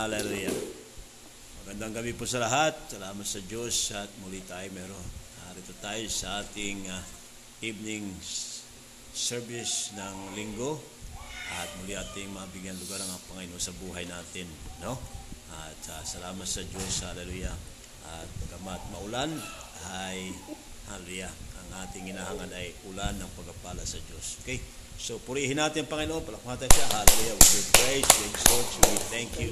[0.00, 0.56] Hallelujah.
[1.60, 2.72] Magandang gabi po sa lahat.
[2.88, 5.06] Salamat sa Diyos at muli tayo meron.
[5.44, 7.04] Narito tayo sa ating uh,
[7.60, 8.08] evening
[9.12, 10.80] service ng linggo
[11.52, 14.48] at muli ating mabigyan lugar ang Panginoon sa buhay natin.
[14.80, 14.96] No?
[15.68, 17.04] At uh, salamat sa Diyos.
[17.04, 17.52] Hallelujah.
[18.08, 19.36] At pagkamat maulan
[20.00, 20.32] ay
[20.88, 21.28] hallelujah.
[21.60, 24.40] Ang ating inahangan ay ulan ng pagpapala sa Diyos.
[24.40, 24.64] Okay?
[25.00, 26.28] So, purihin natin ang Panginoon.
[26.28, 26.84] Palakpakan siya.
[26.92, 27.32] Hallelujah.
[27.32, 28.04] We give praise.
[28.20, 28.82] We exalt you.
[28.84, 29.50] We thank you.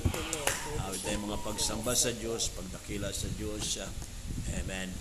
[0.76, 3.80] Uh, tayong mga pagsamba sa Diyos, pagdakila sa Diyos.
[3.80, 3.88] Uh,
[4.60, 4.92] amen.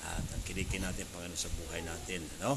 [0.00, 2.24] At ang kilikin natin, Panginoon, sa buhay natin.
[2.40, 2.56] No?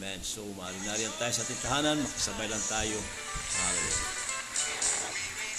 [0.00, 0.16] Amen.
[0.24, 2.00] So, maalinarian tayo sa ating tahanan.
[2.00, 2.96] Makasabay lang tayo.
[3.60, 4.08] Hallelujah.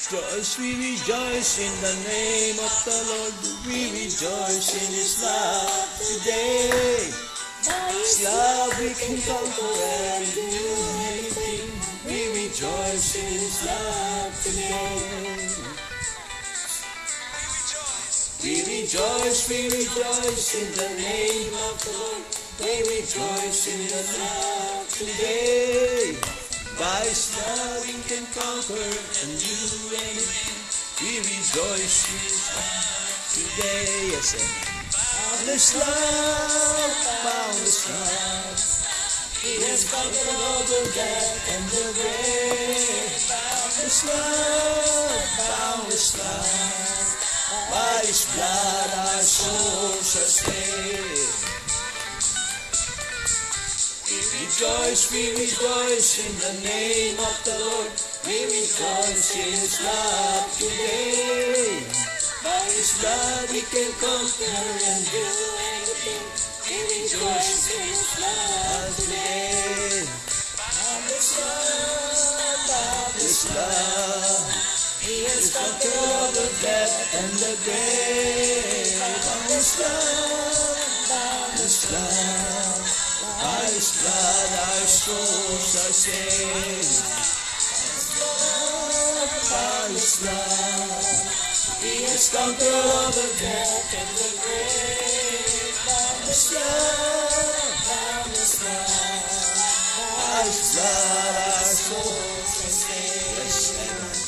[0.09, 3.35] Just we rejoice in the name of the Lord.
[3.69, 7.28] We rejoice in His love today.
[7.59, 9.73] His love we can conquer
[10.15, 10.47] and do
[11.11, 11.67] anything.
[12.07, 15.19] We rejoice in His love today.
[18.41, 22.23] We rejoice, we rejoice in the name of the Lord.
[22.63, 26.15] We rejoice in His love today.
[26.79, 29.59] By His love we can conquer and do
[29.99, 30.55] anything.
[31.03, 34.11] We rejoice in His love today.
[34.15, 34.68] Yes, amen.
[35.29, 36.89] Boundless love,
[37.23, 38.57] boundless love.
[39.43, 43.13] He has conquered all the death and the grave.
[43.29, 47.13] Boundless love, boundless love.
[47.69, 51.45] By His blood our souls are saved.
[54.09, 57.93] We rejoice, we rejoice in the name of the Lord.
[58.25, 61.98] We rejoice in His love today.
[62.43, 65.27] By His blood we can conquer and do
[65.75, 66.23] anything.
[66.63, 70.07] We rejoice in His love today.
[70.55, 74.39] Boundless love, boundless love.
[75.03, 78.87] He has conquered all the death and the grave.
[79.03, 80.79] Boundless love,
[81.11, 82.87] boundless love.
[83.43, 87.03] By His blood our souls are saved.
[89.51, 91.28] By His love.
[91.77, 95.77] He has conquered all the death and the grave.
[95.85, 97.31] Boundless love,
[97.87, 99.39] boundless love.
[100.19, 103.39] By His blood our souls are saved.
[103.39, 104.19] Yes, amen.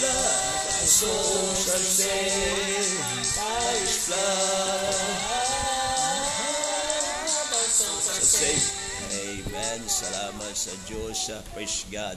[0.00, 2.96] Blood our souls are saved.
[3.36, 4.94] By His blood
[7.50, 8.72] our souls are saved.
[9.10, 9.80] Amen.
[9.84, 11.28] Salamat sa Diyos.
[11.52, 12.16] Praise God.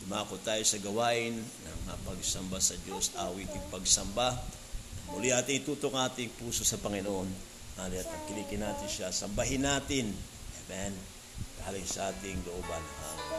[0.00, 4.32] Dumako tayo sa gawain ng pagsamba sa Diyos, awiting pagsamba.
[5.12, 7.28] Muli ating itutok ang ating puso sa Panginoon.
[7.80, 10.12] At ang kilikin natin siya, sambahin natin.
[10.66, 10.92] Amen.
[11.64, 12.84] Galing sa ating looban.
[12.84, 13.29] Amen.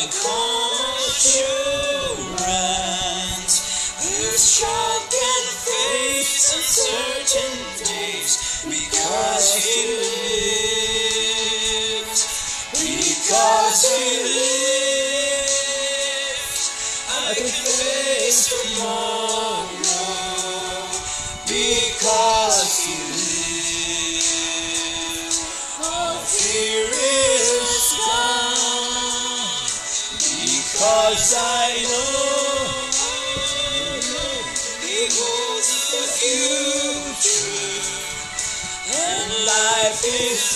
[0.00, 1.59] The assurance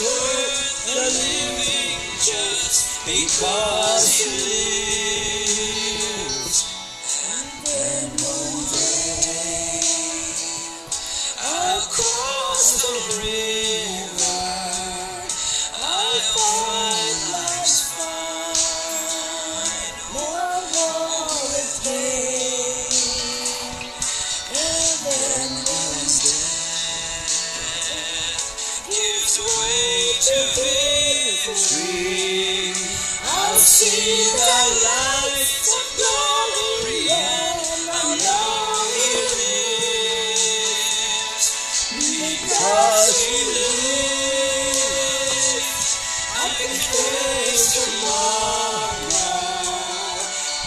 [0.01, 4.54] worth the living just because He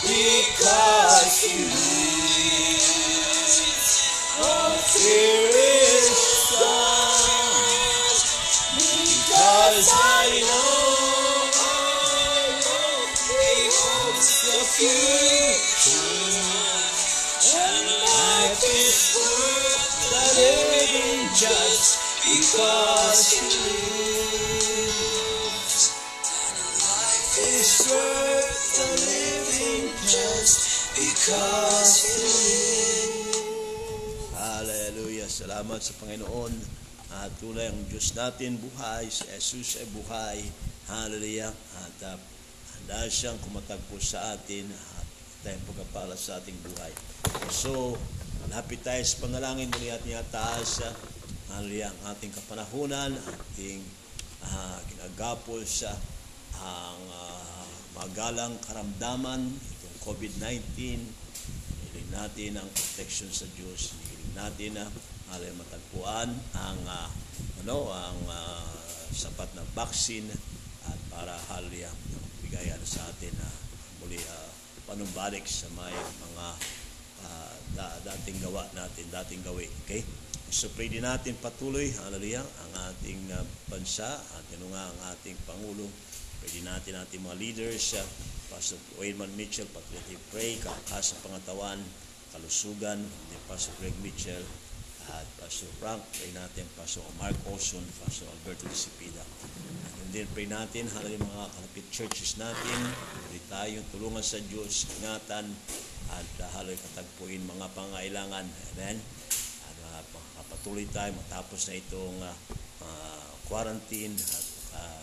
[0.07, 1.75] Because He lives.
[4.39, 6.07] All fear is
[8.77, 10.87] because I know
[14.47, 15.99] the future
[17.57, 23.59] and life is worth the living just because lives.
[26.31, 29.36] And life is worth the living
[30.07, 32.31] just because He
[33.19, 34.31] lives.
[34.31, 35.27] Hallelujah.
[35.27, 36.55] Salamat sa Panginoon.
[37.11, 39.11] At tunay ang Diyos natin buhay.
[39.11, 40.39] Si Jesus ay buhay.
[40.87, 41.51] Hallelujah.
[41.83, 42.15] At uh,
[42.71, 45.05] handa siyang kumatagpo sa atin at
[45.43, 46.93] tayong pagkapala sa ating buhay.
[47.51, 47.99] So,
[48.47, 50.87] lapit tayo sa panalangin muli at niya taas.
[50.87, 50.95] uh,
[51.51, 51.91] Hallelujah.
[51.91, 53.83] Ang ating kapanahunan, ating
[54.47, 55.91] uh, ginagapol sa
[56.57, 57.67] ang uh,
[57.97, 59.57] magalang karamdaman,
[60.07, 61.03] COVID-19,
[61.83, 63.91] Hiling natin ang protection sa Diyos.
[64.07, 64.87] Hiling natin na
[65.35, 67.11] alay matagpuan ang ah,
[67.59, 68.63] ano ang ah,
[69.11, 70.31] sapat na vaccine
[70.87, 71.91] at para halya
[72.39, 73.51] bigay ano sa atin na
[73.99, 74.49] muli ah,
[74.87, 76.47] panumbalik sa may mga
[77.27, 79.67] ah, da- dating gawa natin, dating gawi.
[79.83, 80.07] Okay?
[80.47, 85.35] So pray din natin patuloy, hallelujah, ang ating ah, bansa at ano nga ang ating
[85.43, 85.83] Pangulo.
[86.39, 88.07] Pray din natin ating mga leaders, uh,
[88.47, 91.79] Pastor Wayman Mitchell, natin pray, kakas sa pangatawan,
[92.31, 94.43] kalusugan, ni Pastor Greg Mitchell,
[95.07, 99.23] at Pastor Frank, pray natin, Pastor Mark Olson, Pastor Alberto Disipida.
[100.03, 102.79] And then pray natin, hallelujah, mga kalapit churches natin,
[103.31, 105.47] pray tayong tulungan sa Diyos, ingatan,
[106.11, 108.45] at uh, hallelujah, katagpuin mga pangailangan.
[108.47, 108.97] Amen.
[109.67, 110.01] At uh,
[110.91, 112.35] tayo matapos na itong uh,
[112.83, 115.01] uh, quarantine at uh,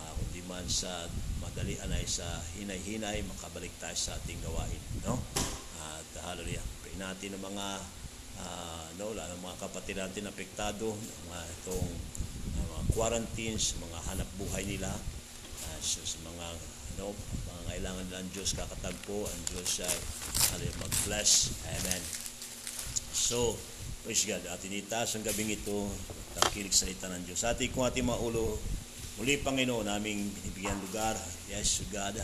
[0.00, 1.08] uh, kundi man sa
[1.56, 2.28] madalian ay sa
[2.60, 4.76] hinay-hinay makabalik tayo sa ating gawain
[5.08, 5.16] no?
[5.80, 6.60] At hallelujah.
[6.84, 7.66] Pray natin ng mga
[8.44, 11.88] uh, no lalo mga kapatid natin apektado ng mga itong
[12.60, 14.92] uh, mga quarantines mga hanap buhay nila.
[15.64, 16.46] Uh, sa, sa mga
[17.00, 17.16] no
[17.48, 19.98] mga kailangan nila ang Diyos kakatagpo ang Diyos ay
[20.52, 21.56] hallelujah mag-bless.
[21.72, 22.02] Amen.
[23.16, 23.56] So,
[24.04, 24.44] praise God.
[24.52, 25.88] Atin itaas ang gabing ito,
[26.36, 27.48] tangkilig salita ng Diyos.
[27.48, 28.60] Ating kung ating mga ulo,
[29.16, 31.16] muli Panginoon, naming binibigyan lugar.
[31.48, 32.20] Yes, God,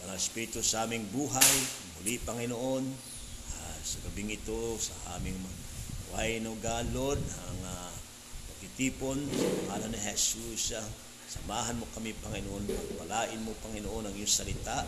[0.00, 1.54] Parang Espiritu sa aming buhay.
[2.00, 2.84] Muli Panginoon,
[3.56, 5.36] ah, sa gabing ito, sa aming
[6.08, 7.92] buhay no God, Lord, ang uh,
[8.52, 10.88] pagtitipon, sa pangalan ni Jesus, ah,
[11.28, 12.64] samahan mo kami, Panginoon,
[13.00, 14.84] palain mo, Panginoon, ang iyong salita,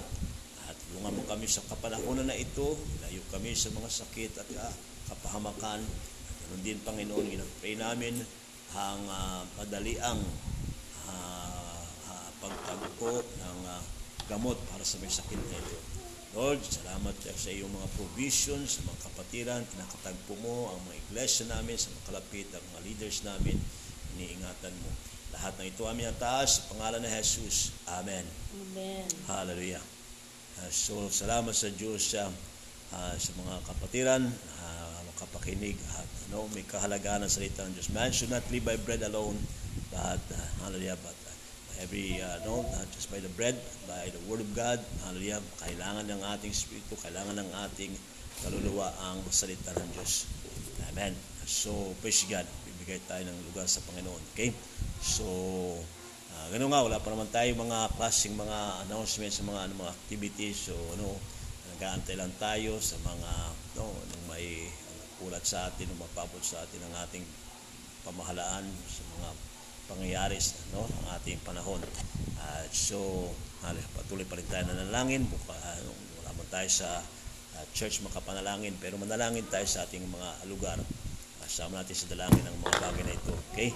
[0.68, 4.72] at tulungan mo kami sa kapanahonan na ito, layo kami sa mga sakit at ah,
[5.12, 5.80] kapahamakan.
[6.48, 8.20] Ganun din, Panginoon, ginapray namin
[8.72, 10.20] ang uh, madaliang
[11.12, 13.82] uh, uh, pagtagpo ng ah,
[14.26, 15.78] gamot para sa may sakit na ito.
[16.32, 21.76] Lord, salamat sa iyong mga provisions, sa mga kapatiran, kinakatagpo mo ang mga iglesia namin,
[21.76, 23.56] sa mga kalapit, ang mga leaders namin,
[24.16, 24.90] iniingatan mo.
[25.36, 27.76] Lahat ng ito aming ataas, sa pangalan ng Jesus.
[27.84, 28.24] Amen.
[28.56, 29.04] Amen.
[29.28, 29.84] Hallelujah.
[30.56, 32.32] Uh, so, salamat sa Diyos sa
[32.92, 37.92] uh, sa mga kapatiran, uh, makapakinig at ano, may kahalagaan ng salita ng Diyos.
[37.92, 39.36] Man should not live by bread alone,
[39.92, 41.34] but uh, hallelujah, but uh,
[41.84, 43.54] every, uh, no, not just by the bread,
[43.86, 47.92] by the word of God, hallelujah, kailangan ng ating spirito, kailangan ng ating
[48.42, 50.26] kaluluwa ang salita ng Diyos.
[50.90, 51.12] Amen.
[51.44, 52.48] So, praise God.
[52.64, 54.22] Bibigay tayo ng lugar sa Panginoon.
[54.34, 54.50] Okay?
[55.04, 55.28] So,
[56.32, 60.72] Ah, ganun nga, wala pa naman tayo mga klaseng mga announcements mga, ano, mga activities.
[60.72, 61.14] So, ano,
[61.76, 63.30] nag-aantay lang tayo sa mga,
[63.76, 64.66] no, nung may
[65.20, 67.22] kulat sa atin, nung mapabot sa atin ang ating
[68.02, 69.28] pamahalaan sa mga
[69.90, 70.38] pangyayari
[70.74, 71.80] no, ng ating panahon.
[72.42, 73.30] At so,
[73.94, 75.24] patuloy pa rin tayo na nanalangin.
[75.26, 75.80] Buka, uh,
[76.22, 77.00] wala man tayo sa
[77.58, 80.78] uh, church makapanalangin, pero manalangin tayo sa ating mga lugar.
[81.42, 83.34] Kasama natin sa dalangin ang mga bagay na ito.
[83.54, 83.70] Okay?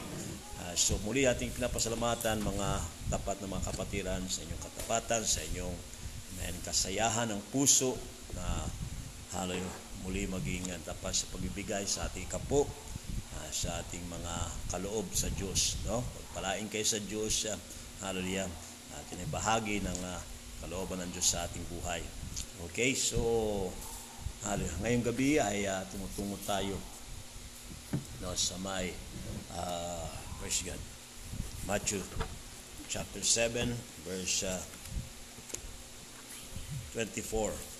[0.66, 2.68] Uh, so muli ating pinapasalamatan mga
[3.12, 5.76] tapat na mga kapatiran sa inyong katapatan, sa inyong
[6.40, 7.94] man, kasayahan ng puso
[8.34, 8.44] na
[9.36, 9.60] haloy
[10.02, 12.66] muli maging uh, tapat sa pagbibigay sa ating kapo,
[13.52, 14.34] sa ating mga
[14.72, 15.80] kaloob sa Diyos.
[15.86, 16.02] No?
[16.02, 17.58] Pagpalain kayo sa Diyos, uh,
[18.02, 18.48] hallelujah,
[18.96, 20.20] atin ay bahagi ng uh,
[20.64, 22.02] kalooban ng Diyos sa ating buhay.
[22.70, 23.20] Okay, so
[24.42, 24.78] hallelujah.
[24.82, 26.76] ngayong gabi ay uh, tumutungo tayo
[28.24, 28.92] no, sa may
[29.54, 30.08] uh,
[30.40, 30.80] praise God.
[31.66, 32.00] Matthew
[32.88, 33.74] chapter 7
[34.06, 34.60] verse uh,
[36.94, 37.75] 24.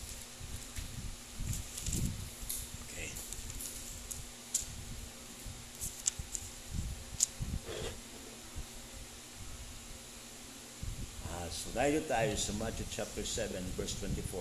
[11.76, 14.40] Dahil tayo sa Matthew chapter 7 verse 24.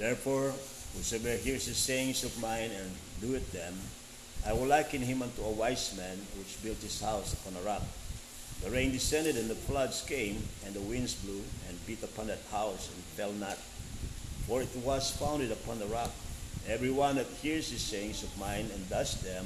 [0.00, 0.56] Therefore,
[0.96, 2.88] whosoever hears the sayings of mine and
[3.20, 3.76] doeth them,
[4.40, 7.84] I will liken him unto a wise man which built his house upon a rock.
[8.64, 12.40] The rain descended and the floods came, and the winds blew and beat upon that
[12.48, 13.60] house and fell not.
[14.48, 16.16] For it was founded upon the rock.
[16.72, 19.44] Every one that hears these sayings of mine and does them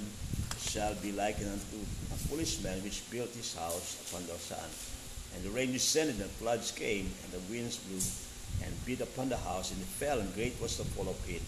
[0.62, 1.82] shall be likened unto
[2.14, 4.95] a foolish man which built his house upon the sand.
[5.34, 8.00] And the rain descended and floods came, and the winds blew
[8.64, 11.42] and beat upon the house, and it fell, and great was the fall of it.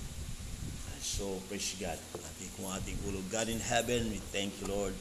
[0.99, 1.97] So, praise God.
[2.15, 3.23] Ating kung ating ulo.
[3.31, 4.93] God in heaven, we thank you, Lord.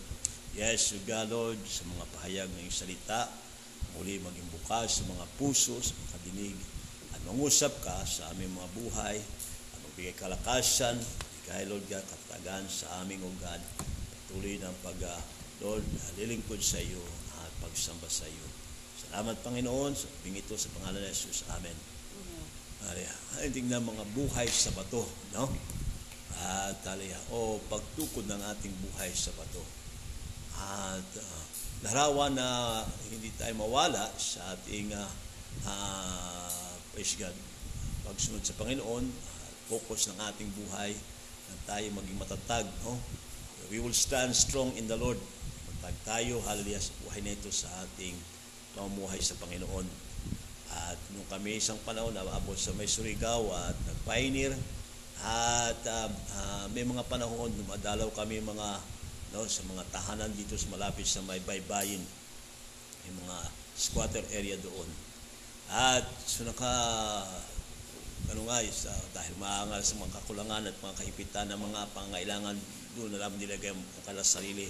[0.53, 3.29] Yes, you God, Lord, sa mga pahayag ng salita,
[3.97, 6.57] muli maging bukas sa mga puso, sa mga kadinig,
[7.13, 10.97] at mangusap ka sa aming mga buhay, at magbigay kalakasan,
[11.43, 13.61] bigay, Lord God, katagan sa aming, O God,
[14.29, 15.21] patuloy ng pag, uh,
[15.61, 15.85] Lord,
[16.17, 17.01] lilingkod sa iyo
[17.41, 18.66] at pagsamba sa iyo.
[19.07, 21.47] Salamat, Panginoon, sa ito sa pangalan ni Jesus.
[21.55, 21.75] Amen.
[23.37, 25.47] Ay, tingnan mga buhay sa bato, no?
[26.43, 29.63] At alaya, o pagtukod ng ating buhay sa bato.
[30.57, 31.41] At uh,
[31.87, 35.09] larawan na hindi tayo mawala sa ating uh,
[35.69, 37.33] uh, praise God,
[38.09, 40.91] pagsunod sa Panginoon, uh, focus ng ating buhay,
[41.47, 42.67] na tayo maging matatag.
[42.83, 42.99] No?
[43.71, 45.17] We will stand strong in the Lord.
[45.69, 48.36] Matatag tayo, hallelujah, sa buhay na ito sa ating
[48.77, 49.89] pamumuhay sa Panginoon.
[50.69, 54.53] At nung kami isang panahon na abot sa may Surigao at nag-pioneer,
[55.17, 58.69] at uh, uh, may mga panahon dumadalaw kami mga
[59.33, 62.05] no, sa mga tahanan dito sa malapit sa may baybayin.
[63.09, 63.37] May mga
[63.73, 64.85] squatter area doon.
[65.73, 66.69] At so naka
[68.29, 72.57] ano nga uh, dahil maangal sa mga kakulangan at mga kahipitan ng mga pangailangan
[72.93, 74.69] doon na lang nilagay ang kalas sarili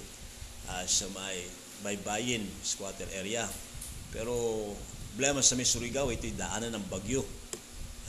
[0.72, 1.44] uh, sa may
[1.84, 3.44] baybayin, squatter area.
[4.12, 4.32] Pero
[5.12, 7.26] problema sa Surigao, ito'y daanan ng bagyo.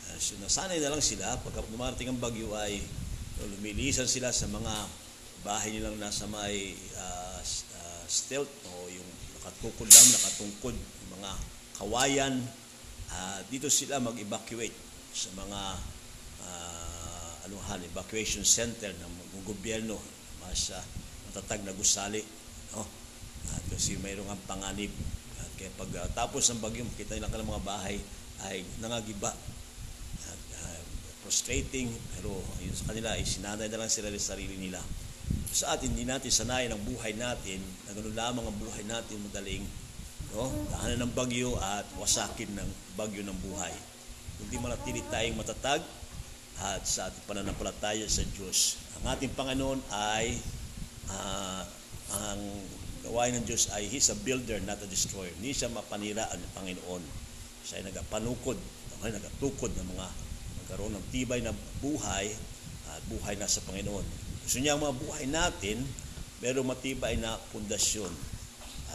[0.06, 2.82] Uh, so nasanay na lang sila, pagka dumarating ang bagyo ay
[3.38, 4.74] lumilisan sila sa mga
[5.44, 10.76] bahay nilang nasa may uh, uh, stilt o yung nakatukod lang, nakatungkod,
[11.16, 11.30] mga
[11.78, 12.34] kawayan.
[13.06, 14.74] Uh, dito sila mag-evacuate
[15.14, 15.60] sa mga
[16.42, 20.82] uh, anuhan, evacuation center ng, ng gobyerno mas uh,
[21.36, 22.24] matatag na gusali.
[22.72, 22.88] No?
[23.52, 24.88] At kasi mayroong ang panganib.
[25.36, 28.00] At kaya pag uh, tapos ng bagyo, makita lang ka ng mga bahay
[28.48, 29.36] ay nangagiba.
[30.24, 30.80] At, uh,
[31.28, 34.80] frustrating, pero yun sa kanila ay sinanay na lang sila sa sarili nila.
[35.52, 39.64] Sa atin, hindi natin sanayin ang buhay natin na ganoon lamang ang buhay natin madaling
[40.32, 40.48] no?
[40.72, 43.72] tahanan ng bagyo at wasakin ng bagyo ng buhay.
[44.40, 45.84] Hindi manatili tayong matatag
[46.56, 48.80] at sa ating pananampalataya sa Diyos.
[49.00, 50.36] Ang ating Panginoon ay
[51.10, 51.62] uh,
[52.14, 52.40] ang
[53.06, 55.30] gawain ng Diyos ay He's a builder, not a destroyer.
[55.38, 57.02] Hindi siya mapanira ang Panginoon.
[57.66, 58.58] Siya ay nagapanukod,
[59.06, 60.06] ay nagatukod ng mga
[60.62, 62.30] magkaroon ng tibay na buhay
[62.90, 64.06] at buhay na sa Panginoon.
[64.46, 65.82] Gusto niya ang mga buhay natin,
[66.38, 68.10] pero matibay na pundasyon.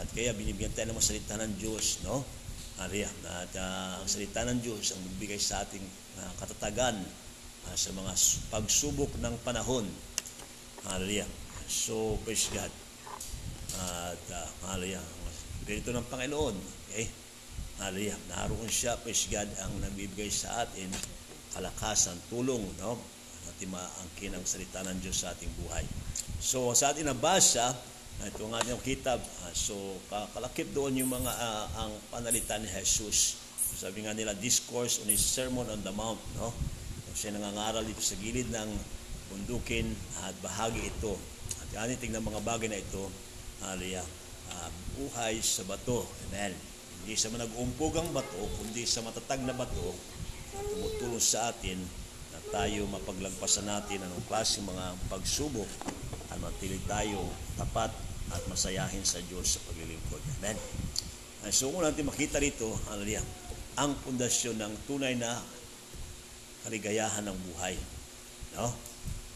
[0.00, 2.24] At kaya binibigyan tayo ng mga salita ng Diyos, no?
[2.80, 5.84] Ariya, at uh, ang salita ng Diyos ang magbigay sa ating
[6.18, 6.96] uh, katatagan
[7.68, 8.12] uh, sa mga
[8.48, 9.84] pagsubok ng panahon.
[10.88, 11.28] Hallelujah.
[11.68, 12.72] So, praise God.
[13.78, 15.02] At uh, hallelujah.
[15.66, 16.56] Ganito ng Panginoon.
[16.90, 17.06] Okay?
[17.82, 18.18] Hallelujah.
[18.30, 20.90] Naroon siya, praise God, ang nagbibigay sa atin
[21.52, 22.96] kalakasan, tulong, no?
[23.44, 25.84] At maangkin ang salita ng Diyos sa ating buhay.
[26.40, 27.76] So, sa ating nabasa,
[28.22, 29.20] ito ang ating kitab.
[29.20, 29.74] Uh, so,
[30.08, 33.38] kalakip doon yung mga uh, ang panalitan ni Jesus.
[33.72, 36.54] Sabi nga nila, Discourse on His Sermon on the Mount, no?
[37.10, 38.70] So, siya nangangaral dito sa gilid ng
[39.32, 39.90] bundukin
[40.24, 41.16] at bahagi ito.
[41.72, 43.08] At Kaya tingnan mga bagay na ito,
[43.64, 44.04] hallelujah,
[44.52, 44.68] ah,
[45.00, 46.04] buhay sa bato.
[46.28, 46.52] Amen.
[47.02, 49.96] Hindi sa nag-umpog ang bato, kundi sa matatag na bato
[50.52, 51.80] tumutulong sa atin
[52.32, 55.68] na tayo mapaglagpasan natin anong klase mga pagsubok
[56.28, 57.24] at matili tayo
[57.56, 57.92] tapat
[58.32, 60.20] at masayahin sa Diyos sa paglilingkod.
[60.40, 60.56] Amen.
[61.42, 63.24] Ay, so kung natin makita rito, hallelujah,
[63.80, 65.40] ang pundasyon ng tunay na
[66.68, 67.74] kaligayahan ng buhay.
[68.60, 68.91] No?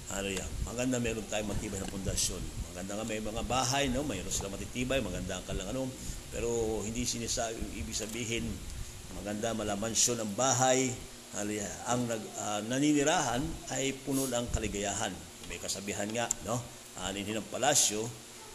[0.07, 0.47] Hallelujah.
[0.71, 2.39] Maganda meron tayong matibay na pundasyon.
[2.71, 4.07] Maganda nga may mga bahay, no?
[4.07, 5.91] mayroon sila matitibay, maganda ka lang ano.
[6.31, 8.47] Pero hindi sinasabi, ibig sabihin,
[9.19, 10.95] maganda malamansyon ang bahay.
[11.35, 11.73] Hallelujah.
[11.91, 13.43] Ang nag, uh, naninirahan
[13.75, 15.11] ay puno ng kaligayahan.
[15.51, 16.59] May kasabihan nga, no?
[16.97, 18.07] Hindi ng palasyo,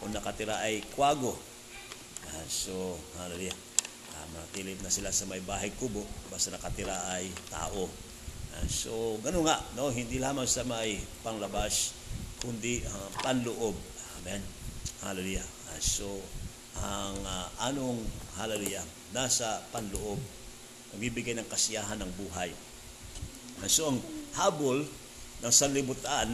[0.02, 1.30] kung nakatira ay kwago.
[2.26, 3.54] Uh, so, hallelujah.
[4.18, 7.86] Uh, manatilit na sila sa may bahay kubo, basta nakatira ay tao.
[8.52, 8.92] Uh, so,
[9.24, 9.88] gano'n nga, no?
[9.88, 11.96] hindi lamang sa may panglabas,
[12.44, 13.72] kundi uh, panloob.
[14.20, 14.42] Amen.
[15.00, 15.46] Hallelujah.
[15.72, 16.08] Uh, so,
[16.80, 18.00] ang uh, anong
[18.36, 18.84] hallelujah,
[19.16, 20.20] nasa panloob,
[20.92, 22.52] nagbibigay ng kasiyahan ng buhay.
[23.64, 23.98] Uh, so, ang
[24.36, 24.84] habol
[25.42, 26.28] ng sanlibutan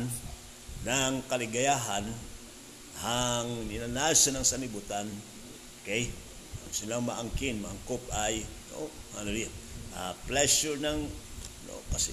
[0.83, 2.07] ng kaligayahan
[2.99, 5.07] ang ninanasa ng sanlibutan,
[5.83, 6.11] okay,
[6.75, 8.43] silang maangkin, maangkop ay,
[8.75, 9.51] no, hallelujah,
[9.95, 11.07] uh, pleasure ng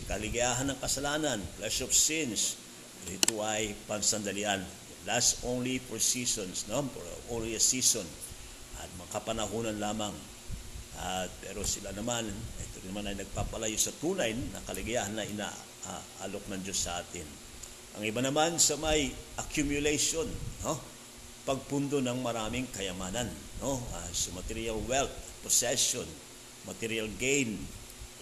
[0.07, 2.57] kaligayahan ng kasalanan, flesh of sins,
[3.05, 4.63] ito ay pansandalian.
[5.05, 6.81] Last only for seasons, no?
[6.89, 7.05] For
[7.37, 8.05] only a season.
[8.81, 10.15] At makapanahunan lamang.
[10.97, 12.25] At pero sila naman,
[12.57, 17.27] ito naman ay nagpapalayo sa tunay na kaligayahan na inaalok ng Diyos sa atin.
[17.95, 20.25] Ang iba naman sa may accumulation,
[20.65, 20.75] no?
[21.45, 23.29] Pagpundo ng maraming kayamanan,
[23.61, 23.77] no?
[23.93, 25.13] Uh, so material wealth,
[25.45, 26.09] possession,
[26.65, 27.61] material gain,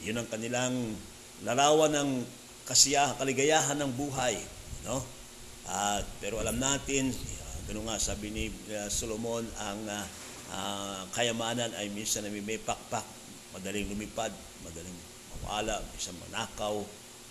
[0.03, 0.75] yun ang kanilang
[1.43, 2.09] larawan ng
[2.63, 4.39] kasiyahan, kaligayahan ng buhay.
[4.87, 5.03] No?
[5.67, 7.11] At, pero alam natin,
[7.67, 10.05] gano'n nga sabi ni uh, Solomon, ang uh,
[10.51, 13.03] uh, kayamanan ay minsan na may pakpak,
[13.55, 14.31] madaling lumipad,
[14.63, 14.97] madaling
[15.43, 16.83] mawala, isang manakaw,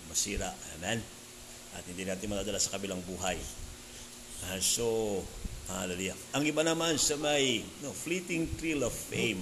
[0.09, 0.49] masira.
[0.77, 1.01] Amen?
[1.73, 3.37] At hindi natin madadala sa kabilang buhay.
[4.49, 4.85] Uh, so,
[5.69, 6.17] hallelujah.
[6.37, 9.41] Ang iba naman sa may no, fleeting thrill of fame,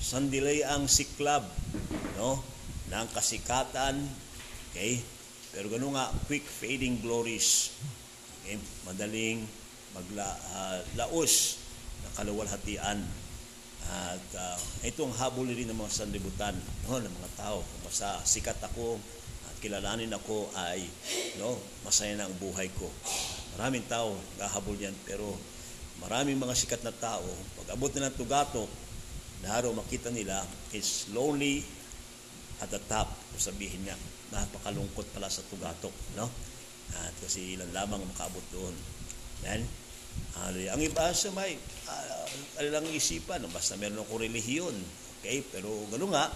[0.00, 1.44] sandilay ang siklab,
[2.16, 2.55] no?
[2.90, 3.98] Ng kasikatan,
[4.70, 5.02] okay?
[5.50, 7.74] Pero gano'n nga, quick fading glories,
[8.42, 8.60] okay?
[8.86, 9.42] Madaling
[9.96, 13.00] maglaos uh, na kaluwalhatian.
[13.86, 16.54] At uh, ito ang habol rin ng mga sanlibutan,
[16.86, 17.62] no, ng mga tao.
[17.62, 18.98] Kung basta sikat ako
[19.46, 20.82] at kilalanin ako ay
[21.38, 21.54] no,
[21.86, 22.90] masaya na ang buhay ko.
[23.56, 25.38] Maraming tao gahabol yan, pero
[26.02, 27.24] maraming mga sikat na tao,
[27.62, 28.68] pag abot na ng tugatok,
[29.40, 30.42] daharo makita nila
[30.74, 31.62] is lonely
[32.62, 33.96] at the top, sabihin niya,
[34.32, 36.28] napakalungkot pala sa tugatok, no?
[36.96, 38.74] At kasi ilan lamang makaabot doon.
[39.44, 39.62] Yan.
[40.40, 40.72] Hallelujah.
[40.72, 42.26] Ang iba sa may uh,
[42.64, 43.52] lang isipan, no?
[43.52, 44.76] basta meron akong relihiyon.
[45.20, 45.44] Okay?
[45.52, 46.26] Pero gano'n nga,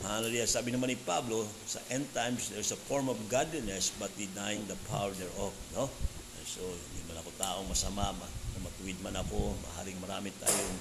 [0.00, 0.48] Hallelujah.
[0.48, 4.78] Sabi naman ni Pablo, sa end times, there's a form of godliness but denying the
[4.88, 5.52] power thereof.
[5.76, 5.92] No?
[6.48, 8.16] So, hindi man ako taong masama,
[8.64, 10.76] matuwid man ako, maharing marami tayong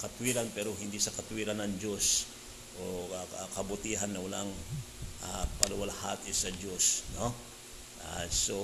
[0.00, 2.30] katwiran pero hindi sa katwiran ng Diyos
[2.78, 4.50] o uh, kabutihan na walang
[5.26, 7.04] uh, paluwalhati sa Diyos.
[7.18, 7.34] No?
[8.00, 8.56] Uh, so,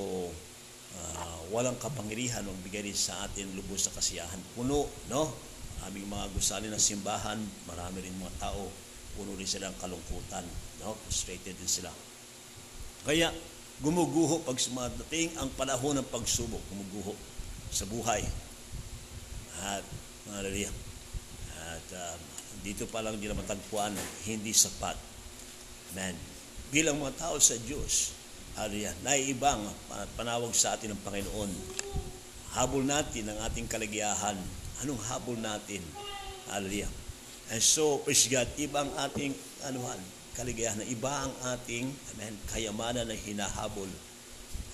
[0.97, 4.41] uh, walang kapangyarihan ang bigay rin sa atin lubos sa kasiyahan.
[4.55, 5.23] Puno, no?
[5.85, 7.37] Aming mga gusali ng simbahan,
[7.69, 8.71] marami rin mga tao,
[9.15, 10.45] puno rin sila ng kalungkutan.
[10.83, 10.97] No?
[11.07, 11.93] Frustrated din sila.
[13.07, 13.31] Kaya,
[13.85, 17.13] gumuguho pag sumadating ang panahon ng pagsubok, gumuguho
[17.69, 18.25] sa buhay.
[19.63, 19.85] At,
[20.27, 20.69] mga
[21.57, 22.36] At, um,
[22.67, 23.31] dito pa lang din
[24.27, 24.99] hindi sapat.
[25.95, 26.19] Man,
[26.75, 28.11] bilang mga tao sa Diyos,
[28.59, 29.63] hallelujah, naiibang
[30.19, 31.53] panawag sa atin ng Panginoon.
[32.59, 34.35] Habol natin ang ating kaligayahan.
[34.83, 35.79] Anong habol natin?
[36.51, 36.91] Hallelujah.
[37.55, 39.31] And so, praise God, iba ang ating
[39.71, 40.03] anuhan,
[40.35, 40.83] kaligayahan.
[40.91, 43.87] Iba ang ating amen, kayamanan na hinahabol.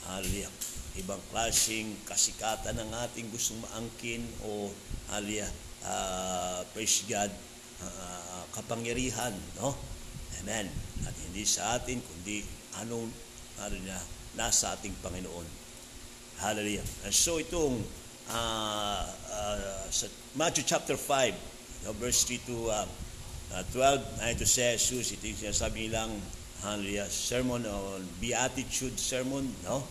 [0.09, 0.49] Hallelujah.
[0.97, 4.73] Ibang klaseng kasikatan ng ating gustong maangkin o
[5.13, 5.53] hallelujah,
[5.85, 7.29] uh, praise God,
[7.83, 9.75] uh, kapangyarihan, no?
[10.43, 10.67] Amen.
[11.07, 12.47] At hindi sa atin, kundi
[12.83, 13.11] anong
[13.63, 13.99] ano niya,
[14.39, 15.47] nasa ating Panginoon.
[16.41, 16.85] Hallelujah.
[17.07, 17.79] And so itong
[18.33, 22.87] uh, uh, sa Matthew chapter 5, no, verse 3 to uh,
[23.55, 26.13] uh, 12, ay ito si Jesus, ito yung sinasabi nilang
[26.63, 29.83] hallelujah, sermon on beatitude sermon, no?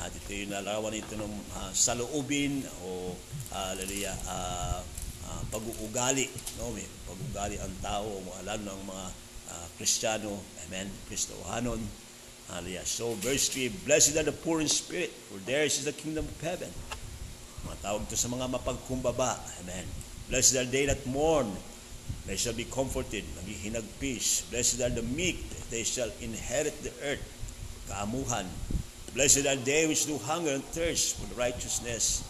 [0.00, 3.12] At ito yung nalarawan ito ng uh, saloobin o
[3.52, 4.80] hallelujah, uh,
[5.32, 6.28] uh, pag-uugali,
[6.60, 6.76] no?
[6.76, 9.06] May pag-uugali ang tao, lalo ng mga
[9.48, 10.36] uh, Kristiyano,
[10.68, 11.80] amen, Kristohanon.
[12.52, 12.84] Hallelujah.
[12.84, 16.36] So verse 3, Blessed are the poor in spirit, for theirs is the kingdom of
[16.44, 16.68] heaven.
[17.64, 19.40] Mga tawag to sa mga mapagkumbaba.
[19.64, 19.86] Amen.
[20.28, 21.48] Blessed are they that mourn,
[22.28, 23.24] they shall be comforted.
[23.40, 24.44] Maghihinag peace.
[24.52, 25.40] Blessed are the meek,
[25.72, 27.24] they shall inherit the earth.
[27.88, 28.44] Kaamuhan.
[29.16, 32.24] Blessed are they which do hunger and thirst for righteousness.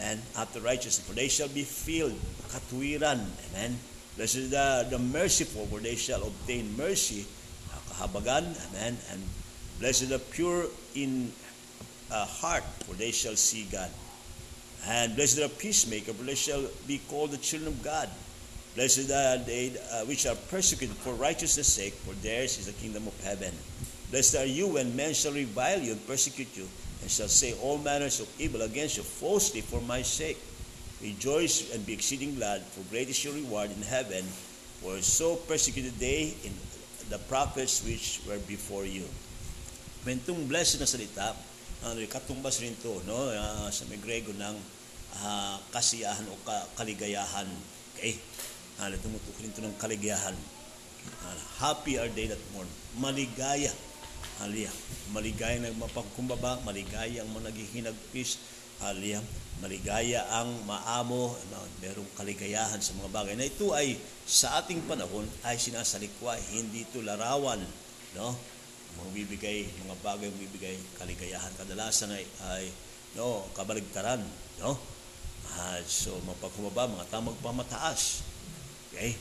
[0.00, 0.22] Amen.
[0.36, 2.18] After righteousness, for they shall be filled.
[2.48, 3.20] Katuwiran.
[3.50, 3.78] Amen.
[4.16, 7.26] Blessed are the merciful, for they shall obtain mercy.
[7.90, 8.56] Kahabagan.
[8.70, 8.96] Amen.
[9.12, 9.22] And
[9.78, 11.32] blessed are the pure in
[12.10, 13.90] uh, heart, for they shall see God.
[14.86, 18.08] And blessed are peacemakers, for they shall be called the children of God.
[18.74, 23.06] Blessed are they uh, which are persecuted for righteousness' sake, for theirs is the kingdom
[23.06, 23.52] of heaven.
[24.10, 26.66] Blessed are you when men shall revile you and persecute you,
[27.00, 30.38] and shall say all manners of evil against you falsely for my sake.
[31.00, 34.20] Rejoice and be exceeding glad, for great is your reward in heaven,
[34.84, 36.52] for so persecuted they in
[37.08, 39.08] the prophets which were before you.
[40.04, 41.32] Mentong blessed na salita,
[41.84, 43.32] ano, katumbas rin to no?
[43.32, 44.56] Uh, sa may Grego ng
[45.24, 47.48] uh, kasiyahan o ka, kaligayahan.
[47.96, 48.16] Okay?
[48.76, 50.36] Uh, tumutok rin to ng kaligayahan.
[51.24, 52.68] Uh, happy are they that mourn.
[53.00, 53.72] Maligaya.
[54.40, 54.72] Haliya.
[55.12, 58.40] Maligaya na mapagkumbaba, maligaya ang mga naghihinagpis.
[58.80, 59.20] Haliya.
[59.60, 61.36] Maligaya ang maamo,
[61.84, 63.34] merong kaligayahan sa mga bagay.
[63.36, 67.60] Na ito ay sa ating panahon ay sinasalikway, hindi ito larawan.
[68.16, 68.32] No?
[68.98, 71.52] magbibigay, mga bagay magbibigay kaligayahan.
[71.54, 72.64] Kadalasan ay, ay
[73.14, 74.22] no, kabaligtaran.
[74.58, 74.74] No?
[75.50, 78.24] Uh, so, mapagkumaba, mga tao magpamataas.
[78.90, 79.14] Okay?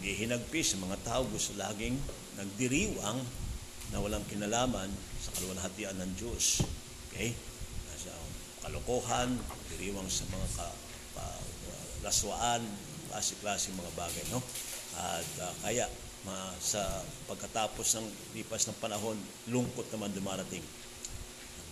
[0.00, 1.94] Naghihinagpis, mga tao gusto laging
[2.40, 3.20] nagdiriwang
[3.92, 4.88] na walang kinalaman
[5.20, 6.64] sa kaluwalhatian ng Diyos.
[7.12, 7.36] Okay?
[8.00, 8.12] Sa
[8.64, 9.36] kalokohan,
[9.72, 10.66] diriwang sa mga ka,
[11.16, 11.24] ka,
[12.02, 12.64] laswaan,
[13.12, 14.24] klase-klase mga bagay.
[14.32, 14.40] No?
[14.96, 15.86] At uh, kaya,
[16.24, 16.80] ma, sa
[17.28, 18.06] pagkatapos ng
[18.40, 19.16] lipas ng panahon,
[19.52, 20.64] lungkot naman dumarating.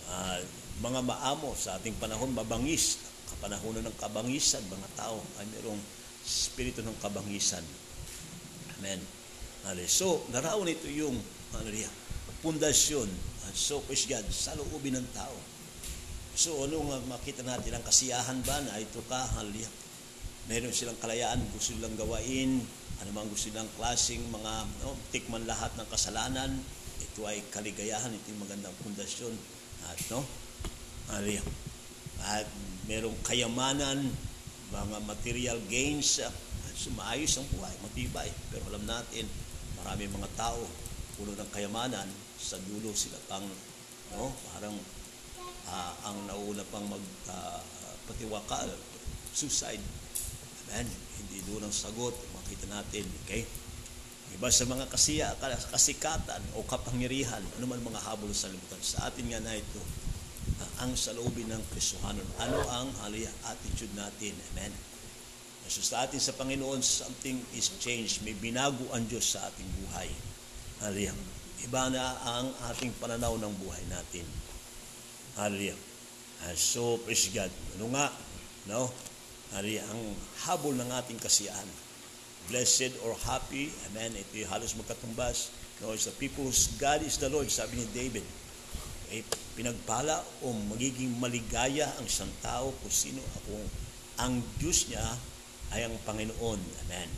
[0.05, 0.39] Uh,
[0.81, 3.01] mga maamo sa ating panahon, mabangis,
[3.33, 5.81] kapanahonan ng kabangisan, mga tao ay mayroong
[6.21, 7.65] spirito ng kabangisan.
[8.77, 9.01] Amen.
[9.85, 11.13] So, naraon ito yung
[11.53, 11.69] ano
[12.41, 13.07] pundasyon
[13.47, 15.33] at so is God sa loobin ng tao.
[16.31, 19.29] So, ano nga makita natin ang kasiyahan ba na ito ka.
[20.49, 22.63] Meron silang kalayaan, gusto nilang gawain,
[23.03, 26.49] ano mang gusto nilang klaseng mga no, tikman lahat ng kasalanan,
[26.97, 29.35] ito ay kaligayahan, ito yung magandang pundasyon.
[29.91, 30.25] At no,
[31.13, 31.45] Aliyah.
[32.25, 32.47] At
[32.87, 34.07] merong kayamanan,
[34.71, 36.33] mga material gains, at
[36.73, 38.29] sumaayos ang buhay, matibay.
[38.49, 39.27] Pero alam natin,
[39.77, 40.63] marami mga tao,
[41.19, 42.07] puno ng kayamanan,
[42.41, 43.45] sa dulo sila pang,
[44.17, 44.73] no, parang
[45.69, 47.61] uh, ang nauna pang mag uh,
[48.09, 48.65] patiwaka,
[49.31, 49.81] suicide.
[50.67, 50.89] Amen.
[51.21, 53.45] Hindi doon ang sagot, makita natin, okay?
[54.31, 55.35] Iba sa mga kasiya,
[55.69, 58.79] kasikatan o kapangyarihan, ano mga habol sa libutan.
[58.79, 59.81] Sa atin nga na ito,
[60.81, 62.25] ang saloobin ng Kristohanon.
[62.41, 64.33] Ano ang haliya attitude natin?
[64.53, 64.73] Amen.
[65.69, 68.25] So sa atin sa Panginoon, something is changed.
[68.25, 70.09] May binago ang Diyos sa ating buhay.
[70.81, 71.13] Haliya.
[71.61, 74.25] Iba na ang ating pananaw ng buhay natin.
[75.37, 75.77] Haliya.
[76.57, 77.53] So, praise God.
[77.77, 78.09] Ano nga?
[78.65, 78.89] No?
[79.51, 80.01] Hari ang
[80.47, 81.69] habol ng ating kasiyahan.
[82.49, 85.53] Blessed or happy, amen, ito yung halos magkatumbas.
[85.83, 88.25] No, it's the people whose God is the Lord, sabi ni David.
[89.13, 89.21] Eh,
[89.53, 93.59] pinagpala o magiging maligaya ang isang tao kung sino ako.
[94.23, 95.03] Ang Diyos niya
[95.75, 96.59] ay ang Panginoon.
[96.87, 97.09] Amen.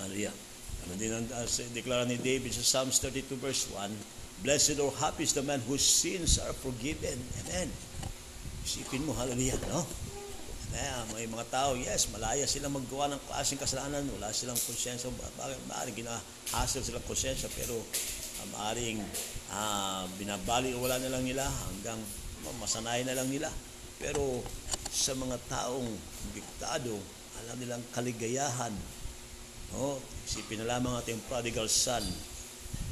[0.00, 0.49] Hallelujah.
[0.86, 3.90] Ano din ang uh, deklara ni David sa Psalms 32 verse 1,
[4.40, 7.20] Blessed or happy is the man whose sins are forgiven.
[7.44, 7.68] Amen.
[8.64, 9.84] Isipin mo, hallelujah, no?
[10.70, 15.10] Kaya may mga tao, yes, malaya silang maggawa ng klaseng kasalanan, wala silang konsensya,
[15.68, 19.02] maaaring ginahasal silang konsensya, pero uh, maaaring
[19.50, 21.98] uh, binabali o wala na lang nila hanggang
[22.62, 23.50] masanay na lang nila.
[24.00, 24.40] Pero
[24.88, 25.90] sa mga taong
[26.32, 26.96] diktado,
[27.44, 28.72] alam nilang kaligayahan.
[29.76, 30.00] No?
[30.30, 32.06] Isipin na lamang ating prodigal son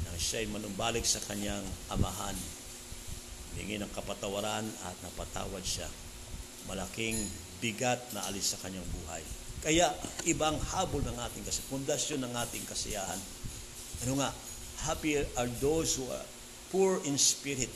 [0.03, 2.35] na siya'y manumbalik sa kanyang amahan.
[3.55, 5.87] Hingi ng kapatawaran at napatawad siya.
[6.67, 7.15] Malaking
[7.63, 9.23] bigat na alis sa kanyang buhay.
[9.63, 9.87] Kaya
[10.27, 13.19] ibang habol ng ating kasi pundasyon ng ating kasiyahan.
[14.03, 14.35] Ano nga,
[14.83, 16.27] happy are those who are
[16.75, 17.71] poor in spirit.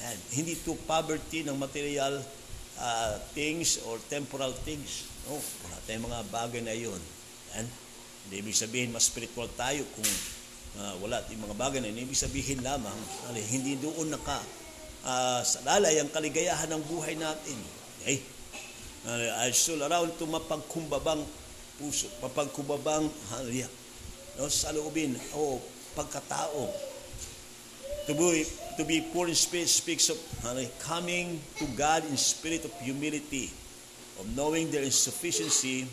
[0.00, 2.24] Man, hindi to poverty ng material
[2.80, 5.04] uh, things or temporal things.
[5.28, 7.00] No, wala tayong mga bagay na iyon.
[7.52, 7.68] And,
[8.28, 10.04] hindi ibig sabihin mas spiritual tayo kung
[10.76, 13.00] uh, wala tayong mga bagay na Ibig sabihin lamang,
[13.32, 14.36] hindi doon naka
[15.00, 17.56] uh, salalay ang kaligayahan ng buhay natin.
[18.04, 18.20] Okay?
[19.08, 21.24] Uh, I shall around to mapagkumbabang
[21.80, 23.64] puso, mapagkumbabang haliya.
[24.36, 25.64] No, sa loobin, o oh,
[25.96, 26.68] pagkatao.
[28.04, 28.44] Tuboy,
[28.76, 30.52] to be poor in spirit speaks of uh,
[30.84, 33.48] coming to God in spirit of humility,
[34.20, 35.88] of knowing their insufficiency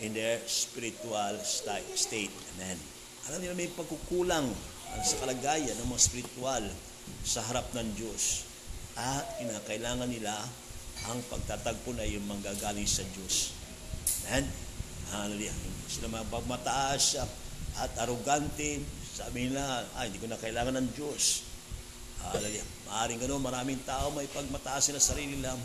[0.00, 2.32] in their spiritual state.
[2.56, 2.78] Amen.
[3.28, 4.48] Alam niyo may pagkukulang
[5.04, 6.64] sa kalagayan ng mga spiritual
[7.24, 8.48] sa harap ng Diyos.
[8.98, 10.34] At kinakailangan nila
[11.06, 13.54] ang pagtatagpo na yung manggagaling sa Diyos.
[14.26, 14.48] Amen.
[15.14, 15.54] Hallelujah.
[15.88, 17.22] Sila mapagmataas
[17.78, 18.82] at arugante.
[19.14, 21.46] Sabi nila, ay, hindi ko na kailangan ng Diyos.
[22.26, 22.66] Hallelujah.
[22.90, 25.56] Maaring gano'n, maraming tao may pagmataas sila sarili lang,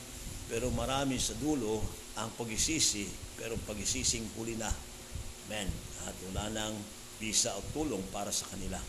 [0.52, 1.82] pero marami sa dulo
[2.20, 4.70] ang pagisisi, pero pagisising huli na.
[5.48, 5.68] Amen.
[6.08, 6.76] At wala nang
[7.20, 8.80] bisa o tulong para sa kanila.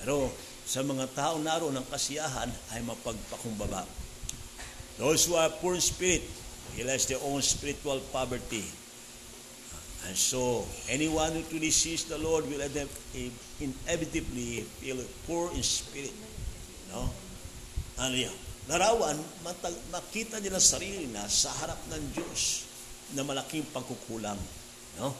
[0.00, 0.30] Pero
[0.64, 3.84] sa mga tao naroon ng kasiyahan ay mapagpakumbaba.
[5.00, 6.22] Those who are poor in spirit
[6.76, 8.64] realize their own spiritual poverty.
[10.08, 12.64] And so, anyone who truly sees the Lord will
[13.60, 14.96] inevitably feel
[15.28, 16.14] poor in spirit.
[16.88, 17.04] No?
[18.00, 18.32] Ano yan?
[18.70, 19.18] Larawan,
[19.92, 22.69] makita nila sarili na sa harap ng Diyos
[23.14, 24.38] na malaking pagkukulang.
[24.98, 25.14] No?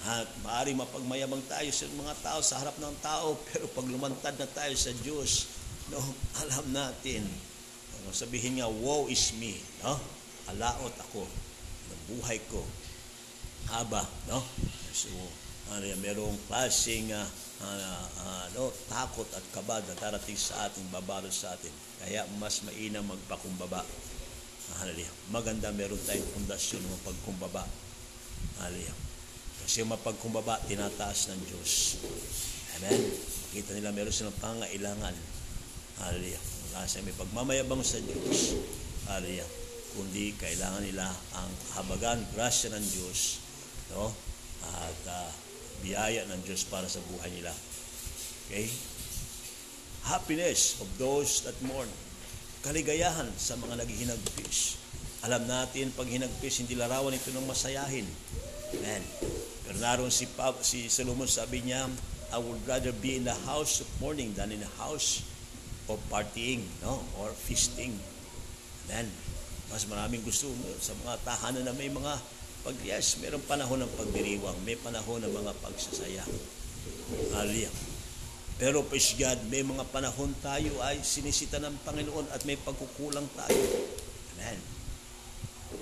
[0.00, 4.48] At maaaring mapagmayamang tayo sa mga tao sa harap ng tao, pero pag lumantad na
[4.48, 5.50] tayo sa Diyos,
[5.92, 6.00] no,
[6.40, 7.26] alam natin,
[8.06, 9.56] no, sabihin nga, woe is me.
[9.84, 9.98] No?
[10.50, 11.22] Alaot ako
[11.90, 12.64] ng buhay ko.
[13.70, 14.40] Haba, no?
[14.90, 15.12] So,
[15.70, 17.22] ano merong klaseng uh,
[17.62, 21.70] uh, uh, no, takot at kabad na darating sa ating, babalot sa atin.
[22.02, 23.86] Kaya mas mainam magpakumbaba.
[24.78, 25.10] Hallelujah.
[25.34, 27.66] Maganda meron tayong pundasyon ng pagkumbaba.
[28.62, 28.96] Hallelujah.
[29.66, 32.00] Kasi mapagkumbaba, tinataas ng Diyos.
[32.78, 33.00] Amen.
[33.50, 35.14] Kita nila meron silang pangailangan.
[36.00, 36.42] Hallelujah.
[36.70, 38.56] Wala siya may pagmamayabang sa Diyos.
[39.10, 39.48] Hallelujah.
[39.90, 43.42] Kundi kailangan nila ang habagan, grasya ng Diyos.
[43.94, 44.14] No?
[44.64, 45.30] At uh,
[45.82, 47.52] biyaya ng Diyos para sa buhay nila.
[48.48, 48.70] Okay?
[50.06, 51.90] Happiness of those that mourn.
[52.60, 54.76] Kaligayahan sa mga naghihinagpis.
[55.24, 58.04] Alam natin, pag hinagpis, hindi larawan ito ng masayahin.
[58.76, 59.02] Amen.
[59.64, 61.88] Pero naroon si, pa, si Solomon, sabi niya,
[62.30, 65.24] I would rather be in the house of mourning than in the house
[65.88, 67.02] of partying, no?
[67.18, 67.96] Or feasting.
[68.86, 69.08] Amen.
[69.72, 72.20] Mas maraming gusto sa mga tahanan na may mga
[72.60, 76.24] pag yes, mayroong panahon ng pagdiriwang, may panahon ng mga pagsasaya.
[77.32, 77.89] Hallelujah.
[78.60, 83.56] Pero praise God, may mga panahon tayo ay sinisita ng Panginoon at may pagkukulang tayo.
[84.36, 84.60] Amen.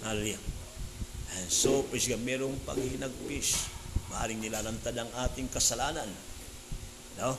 [0.07, 0.39] Hallelujah.
[1.35, 3.67] And so, praise God, mayroong paghinagpis.
[4.15, 6.07] Maaring nilalantad ang ating kasalanan.
[7.19, 7.35] No?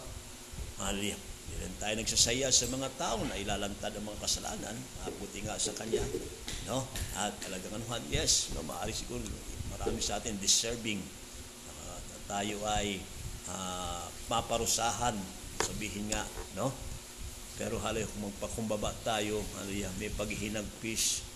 [0.83, 1.15] Hallelujah.
[1.15, 4.75] Hindi rin tayo nagsasaya sa mga tao na ilalantad ang mga kasalanan.
[5.23, 6.03] Buti nga sa Kanya.
[6.67, 6.83] No?
[7.15, 9.23] At talagang anuhan, yes, no, maaari siguro
[9.71, 12.99] marami sa atin deserving uh, tayo ay
[13.49, 15.17] uh, maparusahan,
[15.59, 16.23] sabihin nga,
[16.55, 16.71] no?
[17.59, 21.27] Pero halay magpakumbaba tayo, hallelujah, may paghihinagpis,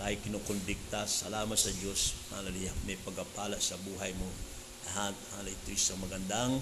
[0.00, 4.26] tayo kinukondikta, salamat sa Diyos, hallelujah, may pagapala sa buhay mo.
[4.90, 6.58] Lahat, hallelujah, ito isang magandang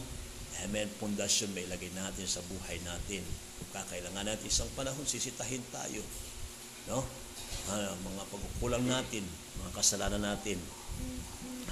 [0.67, 0.91] Amen.
[0.99, 3.23] Pundasyon may ilagay natin sa buhay natin.
[3.71, 6.03] Kakailangan natin isang panahon, sisitahin tayo.
[6.91, 7.07] No?
[7.71, 9.23] Uh, mga pagkukulang natin,
[9.63, 10.59] mga kasalanan natin.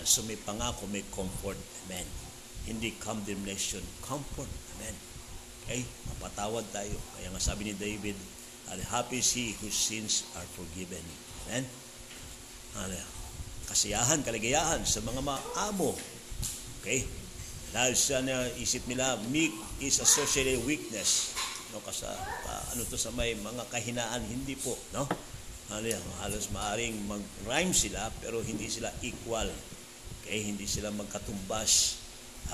[0.07, 1.59] So may pangako, may comfort.
[1.87, 2.26] Amen.
[2.67, 4.51] Hindi condemnation, comfort.
[4.77, 4.97] Amen.
[5.63, 5.87] Okay?
[6.15, 6.99] Mapatawad tayo.
[7.15, 8.19] Kaya nga sabi ni David,
[8.91, 11.03] happy is he whose sins are forgiven.
[11.47, 11.67] Amen.
[13.67, 15.95] Kasiyahan, kaligayahan sa mga maamo.
[16.83, 17.03] Okay?
[17.75, 19.51] Dahil sa na isip nila, meek
[19.83, 21.35] is associated weakness.
[21.75, 25.05] No, kasi uh, ano to sa may mga kahinaan, hindi po, no?
[25.67, 29.51] Yan, halos maaring mag-rhyme sila, pero hindi sila equal.
[30.23, 31.99] Okay, hindi sila magkatumbas.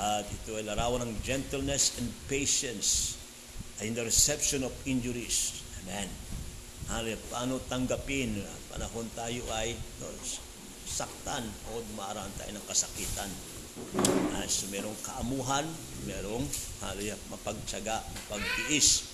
[0.00, 3.20] At ito ay larawan ng gentleness and patience
[3.84, 5.60] in the reception of injuries.
[5.84, 6.08] Amen.
[6.92, 8.40] Ano, paano tanggapin?
[8.72, 10.08] Panahon tayo ay no,
[10.88, 13.28] saktan o dumaraan tayo ng kasakitan.
[14.36, 15.64] Uh, so merong kaamuhan,
[16.04, 16.44] merong
[16.84, 19.08] haliya, mapagtsaga, mapagtiis.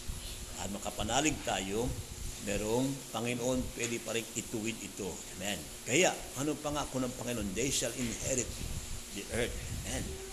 [0.58, 1.86] At makapanalig tayo,
[2.42, 5.06] merong Panginoon pwede pa rin ituwid ito.
[5.38, 5.58] Amen.
[5.86, 6.10] Kaya,
[6.42, 7.54] ano pangako ng Panginoon?
[7.54, 8.50] They shall inherit
[9.14, 9.54] the earth.
[9.86, 10.27] Amen.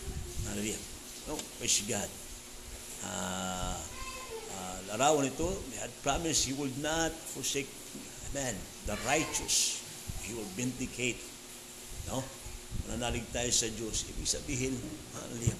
[0.49, 0.81] Hallelujah.
[1.25, 2.09] No, praise God.
[3.05, 3.77] Uh,
[4.53, 7.69] uh, larawan ito, He had promised He would not forsake,
[8.31, 8.53] amen,
[8.85, 9.81] the righteous.
[10.25, 11.21] He will vindicate.
[12.09, 12.21] No?
[12.85, 14.05] Mananalig tayo sa Diyos.
[14.09, 14.73] Ibig sabihin,
[15.17, 15.57] hallelujah,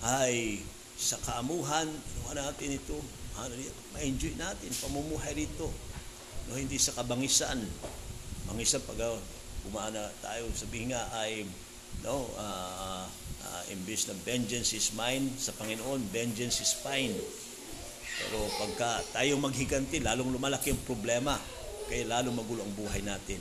[0.00, 0.62] ay
[0.96, 2.98] sa kaamuhan, inuha natin ito,
[3.38, 5.68] hallelujah, ma-enjoy natin, pamumuhay rito.
[6.50, 7.62] No, hindi sa kabangisan.
[8.50, 9.14] Bangisan pag uh,
[9.70, 11.46] umana tayo, sabihin nga ay,
[12.02, 13.06] no, uh,
[13.44, 17.14] uh, imbes na vengeance is mine, sa Panginoon, vengeance is fine.
[18.20, 21.36] Pero pagka tayo maghiganti, lalong lumalaki ang problema.
[21.88, 23.40] Kaya lalong magulo ang buhay natin.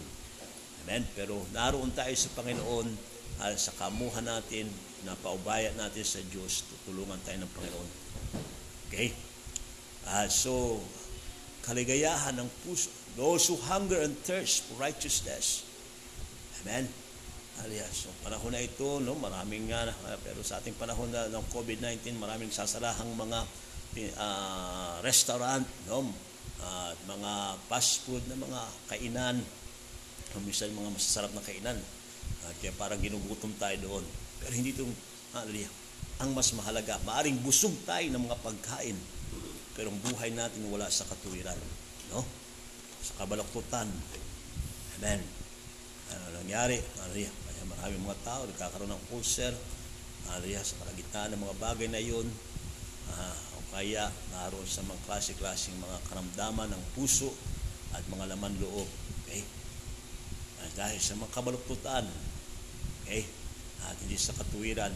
[0.85, 1.03] Amen?
[1.13, 2.87] Pero naroon tayo sa Panginoon
[3.43, 4.67] uh, sa kamuhan natin,
[5.07, 7.89] na paubaya natin sa Diyos, tutulungan tayo ng Panginoon.
[8.91, 9.15] Okay?
[10.03, 10.83] Uh, so,
[11.63, 12.91] kaligayahan ng puso.
[13.15, 15.63] Those who hunger and thirst for righteousness.
[16.63, 16.87] Amen?
[17.59, 21.45] Alias, so panahon na ito, no, maraming nga, uh, pero sa ating panahon na ng
[21.51, 23.39] COVID-19, maraming sasarahang mga
[24.15, 26.07] uh, restaurant, no,
[26.63, 27.31] uh, mga
[27.67, 29.43] fast food na mga kainan,
[30.39, 31.75] minsan mga masasarap na kainan.
[32.47, 34.05] Uh, kaya parang ginugutom tayo doon.
[34.39, 34.93] Pero hindi itong,
[35.35, 35.71] hallelujah,
[36.23, 36.95] ang mas mahalaga.
[37.03, 38.95] Maaring busog tayo ng mga pagkain,
[39.75, 41.59] pero ang buhay natin wala sa katuwiran.
[42.15, 42.23] No?
[43.03, 43.87] Sa kabalaktutan.
[44.99, 45.19] Amen.
[46.11, 46.79] Ano nangyari?
[47.03, 47.48] Hallelujah.
[47.59, 49.51] Kaya maraming mga tao nagkakaroon ng ulcer.
[50.31, 50.63] Hallelujah.
[50.63, 52.23] Sa kalagitnaan ng mga bagay na yun,
[53.11, 57.35] uh, o kaya naroon sa mga klase-klaseng mga karamdaman ng puso
[57.91, 58.87] at mga laman loob.
[59.27, 59.43] Okay?
[60.63, 62.07] At dahil sa mga kabaluktutan,
[63.03, 63.27] okay,
[63.83, 64.95] at hindi sa katuwiran,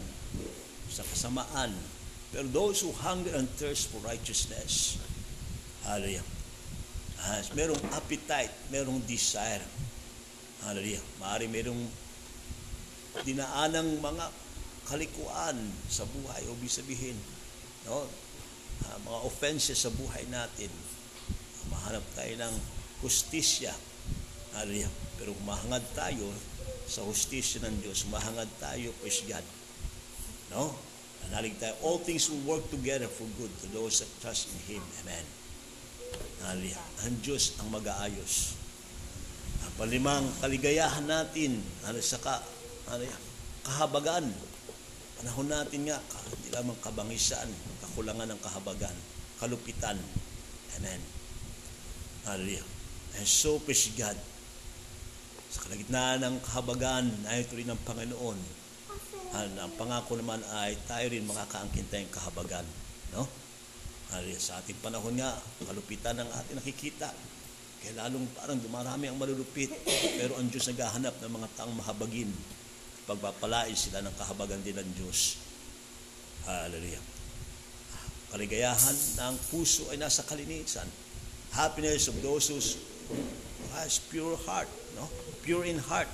[0.88, 1.76] sa kasamaan.
[2.32, 4.96] Pero those who hunger and thirst for righteousness,
[5.84, 6.24] hallelujah,
[7.20, 9.60] uh, merong appetite, merong desire,
[10.64, 12.03] hallelujah, maaari merong
[13.22, 14.26] dinaanang mga
[14.90, 17.16] kalikuan sa buhay, o sabihin,
[17.86, 18.10] no?
[18.84, 20.68] Uh, mga offenses sa buhay natin,
[21.70, 22.54] mahanap tayo ng
[23.00, 23.70] justisya,
[24.58, 26.26] hallelujah, pero humahangad tayo
[26.84, 29.44] sa hustisya ng Diyos, mahangad tayo, praise God.
[30.52, 30.74] No?
[31.24, 34.84] Nanalig tayo, all things will work together for good to those that trust in Him.
[35.04, 35.24] Amen.
[36.44, 36.84] Hallelujah.
[37.08, 38.52] Ang Diyos ang mag-aayos.
[39.64, 41.64] Ang palimang kaligayahan natin,
[42.94, 43.28] ano ano
[43.64, 44.24] kahabagan.
[45.18, 45.98] Panahon natin nga,
[46.30, 47.48] hindi lamang kabangisan,
[47.80, 48.92] kakulangan ng kahabagan,
[49.40, 49.96] kalupitan.
[50.76, 51.00] Amen.
[52.28, 52.66] Hallelujah.
[53.16, 54.18] And so, praise God,
[55.48, 58.38] sa kalagitnaan ng kahabagan ito rin ng Panginoon,
[59.34, 62.66] ang pangako naman ay tayo rin makakaangkin tayong kahabagan.
[63.14, 63.26] No?
[64.38, 65.34] Sa ating panahon nga,
[65.66, 67.10] kalupitan ang ating nakikita.
[67.82, 69.74] Kaya lalong parang dumarami ang malulupit.
[70.18, 72.30] Pero ang Diyos naghahanap ng mga taong mahabagin.
[73.04, 75.36] Pagpapalain sila ng kahabagan din ng Diyos.
[76.48, 77.02] Hallelujah.
[78.32, 80.88] Kaligayahan ng puso ay nasa kalinisan.
[81.54, 82.58] Happiness of those who
[83.76, 84.68] has pure heart.
[84.98, 85.06] No?
[85.44, 86.08] pure in heart.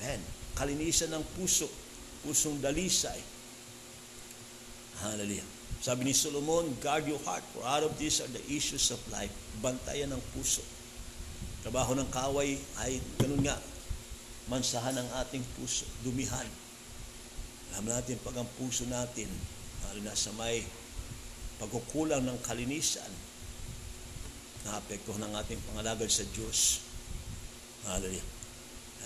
[0.00, 0.20] Man,
[0.56, 1.68] kalinisan ng puso,
[2.24, 3.20] pusong dalisay.
[5.04, 5.44] Hallelujah.
[5.76, 9.30] Sabi ni Solomon, guard your heart, for out of these are the issues of life.
[9.60, 10.64] Bantayan ng puso.
[11.60, 13.60] Trabaho ng kaway ay ganun nga,
[14.46, 16.46] mansahan ang ating puso, dumihan.
[17.74, 19.26] Alam natin pag ang puso natin,
[19.84, 20.62] lalo na sa may
[21.58, 23.08] pagkukulang ng kalinisan,
[24.66, 26.82] naapektuhan ang ating pangalagad sa Diyos.
[27.86, 28.26] Hallelujah.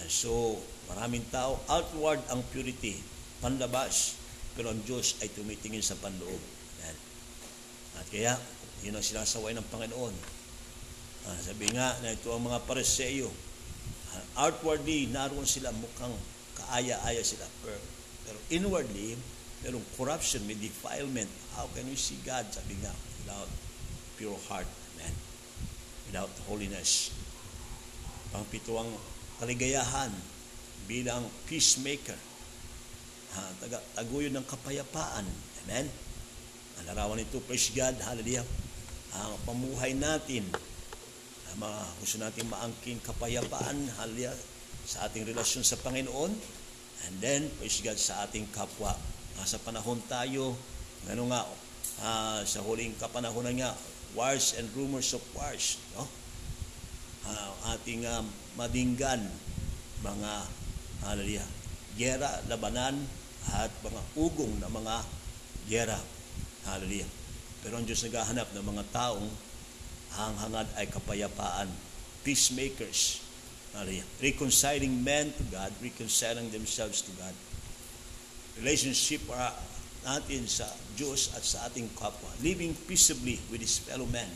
[0.00, 0.56] And so,
[0.88, 2.96] maraming tao, outward ang purity,
[3.44, 4.16] panlabas,
[4.56, 6.40] pero ang Diyos ay tumitingin sa panloob.
[6.80, 6.96] Yan.
[8.00, 8.34] At kaya,
[8.80, 10.14] yun ang sinasaway ng Panginoon.
[11.28, 13.28] Ah, sabi nga na ito ang mga pariseyo.
[14.38, 16.14] Outwardly, naroon sila mukhang
[16.58, 17.46] kaaya-aya sila.
[18.26, 19.14] Pero, inwardly,
[19.62, 21.28] merong corruption, may defilement.
[21.54, 22.48] How can we see God?
[22.48, 23.50] Sabi nga, without
[24.16, 25.14] pure heart, man.
[26.08, 27.14] Without holiness.
[28.30, 28.90] Pangpito ang
[29.42, 30.10] kaligayahan
[30.86, 32.18] bilang peacemaker.
[33.30, 35.26] Ha, taga, taguyod ng kapayapaan.
[35.66, 35.86] Amen?
[36.80, 38.42] Ang larawan nito, praise God, hallelujah.
[39.14, 40.46] Ang pamuhay natin,
[41.50, 44.34] ang mga gusto natin maangkin kapayapaan, hallelujah,
[44.86, 46.32] sa ating relasyon sa Panginoon,
[47.06, 48.94] and then, praise God, sa ating kapwa.
[49.34, 50.54] Nasa panahon tayo,
[51.10, 51.42] ano nga,
[52.06, 53.72] uh, sa huling kapanahonan nga,
[54.14, 56.06] wars and rumors of wars, no?
[57.26, 58.22] uh, ating uh,
[58.56, 59.20] madinggan
[60.00, 60.32] mga
[61.04, 61.48] hallelujah,
[61.96, 62.96] gera, labanan
[63.52, 64.96] at mga ugong na mga
[65.68, 66.00] gera.
[66.64, 67.08] Hallelujah.
[67.60, 69.28] Pero ang Diyos naghahanap ng mga taong
[70.18, 71.70] hanghangad ay kapayapaan,
[72.26, 73.22] peacemakers.
[74.18, 77.34] Reconciling men to God, reconciling themselves to God.
[78.58, 79.54] Relationship para
[80.02, 80.66] natin sa
[80.98, 82.28] Diyos at sa ating kapwa.
[82.42, 84.28] Living peaceably with His fellow men.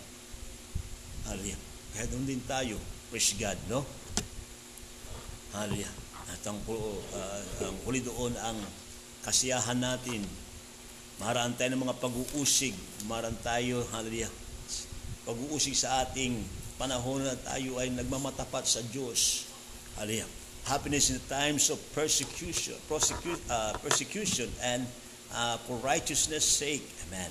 [1.26, 1.58] Hallelujah.
[1.96, 2.76] Kaya doon din tayo.
[3.10, 3.82] Praise God, no?
[5.50, 5.90] Hallelujah.
[6.30, 8.58] At ang, uh, ang huli doon ang
[9.26, 10.22] kasiyahan natin.
[11.18, 12.74] Maharaan tayo ng mga pag-uusig.
[13.06, 14.30] Maharaan tayo, hallelujah,
[15.24, 16.36] pag-uusig sa ating
[16.76, 19.48] panahon na tayo ay nagmamatapat sa Diyos.
[19.96, 20.28] Hallelujah.
[20.64, 24.84] Happiness in the times of persecution, persecu- uh, persecution and
[25.32, 26.84] uh, for righteousness sake.
[27.09, 27.30] Amen.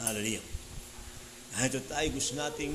[0.00, 0.44] Hallelujah.
[1.52, 2.72] Ito tayo gusto nating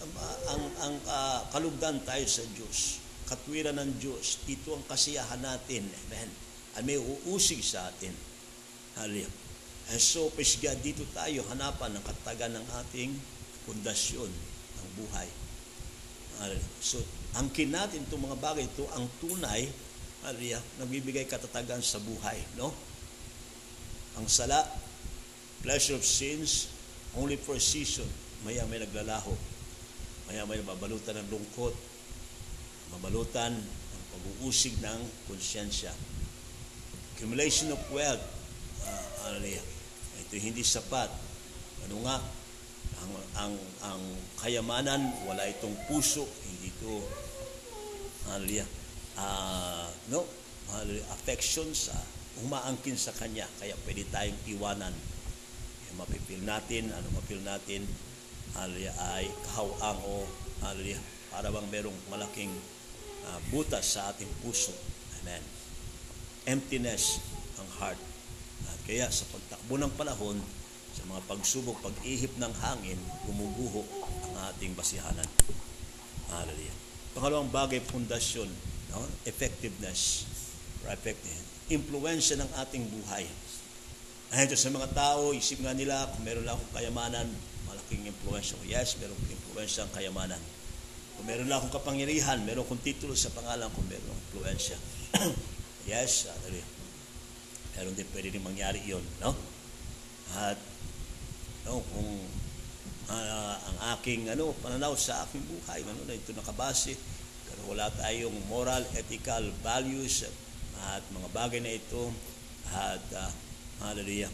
[0.00, 0.12] ang,
[0.48, 3.02] ang, ang uh, kalugdan tayo sa Diyos.
[3.26, 4.42] Katwiran ng Diyos.
[4.46, 5.86] Ito ang kasiyahan natin.
[5.86, 6.28] Amen.
[6.78, 8.14] At may uusig sa atin.
[8.98, 9.49] Hallelujah.
[9.90, 13.10] And so, praise God, dito tayo hanapan ng katagan ng ating
[13.66, 15.28] pundasyon ng buhay.
[16.80, 17.02] So,
[17.36, 19.66] angkin natin itong mga bagay ito, ang tunay,
[20.24, 22.38] hallelujah, nagbibigay katatagan sa buhay.
[22.56, 22.72] No?
[24.16, 24.62] Ang sala,
[25.60, 26.70] pleasure of sins,
[27.18, 28.06] only for a season,
[28.46, 29.34] maya may naglalaho
[30.30, 31.74] kaya may mabalutan ng lungkot,
[32.94, 35.90] mabalutan ng pag-uusig ng konsyensya.
[37.18, 38.22] Accumulation of wealth,
[38.86, 39.79] uh, hallelujah.
[40.20, 41.08] Ito hindi sapat.
[41.88, 42.20] Ano nga,
[43.00, 44.02] ang, ang, ang
[44.36, 47.00] kayamanan, wala itong puso, hindi ito,
[48.28, 48.68] hallelujah,
[49.16, 50.28] uh, no,
[50.68, 51.96] hallelujah, affection sa
[52.44, 53.48] umaangkin sa Kanya.
[53.56, 54.92] Kaya pwede tayong iwanan.
[54.92, 57.88] Kaya mapipil natin, ano mapil natin,
[58.56, 60.28] hallelujah, ay kahawang o
[60.60, 61.00] hallelujah,
[61.32, 62.52] para bang merong malaking
[63.24, 64.76] uh, butas sa ating puso.
[65.20, 65.40] Amen.
[66.44, 67.20] Emptiness
[67.56, 68.09] ang heart.
[68.84, 70.38] Kaya sa pagtakbo ng panahon,
[70.90, 73.86] sa mga pagsubok, pag-ihip ng hangin, gumuguho
[74.26, 75.26] ang ating basihanan.
[76.30, 76.76] Hallelujah.
[77.14, 78.50] Pangalawang bagay, pundasyon,
[78.94, 79.06] no?
[79.26, 80.26] effectiveness,
[80.86, 83.26] effective, impluensya ng ating buhay.
[84.30, 87.26] Ayun sa mga tao, isip nga nila, kung meron lang akong kayamanan,
[87.66, 88.62] malaking impluensya ko.
[88.66, 90.42] Yes, meron kong impluensya ang kayamanan.
[91.18, 94.78] Kung meron lang akong kapangyarihan, meron kong titulo sa pangalan ko, meron akong impluensya.
[95.90, 96.79] yes, actually.
[97.80, 99.32] Meron din pwede rin mangyari yun, no?
[100.36, 100.60] At,
[101.64, 102.12] no, kung
[103.08, 106.92] uh, ang aking ano, pananaw sa aking buhay, ano na ito nakabase,
[107.48, 110.28] pero wala tayong moral, ethical values,
[110.92, 112.12] at mga bagay na ito,
[112.68, 113.32] at, uh,
[113.80, 114.28] hallelujah,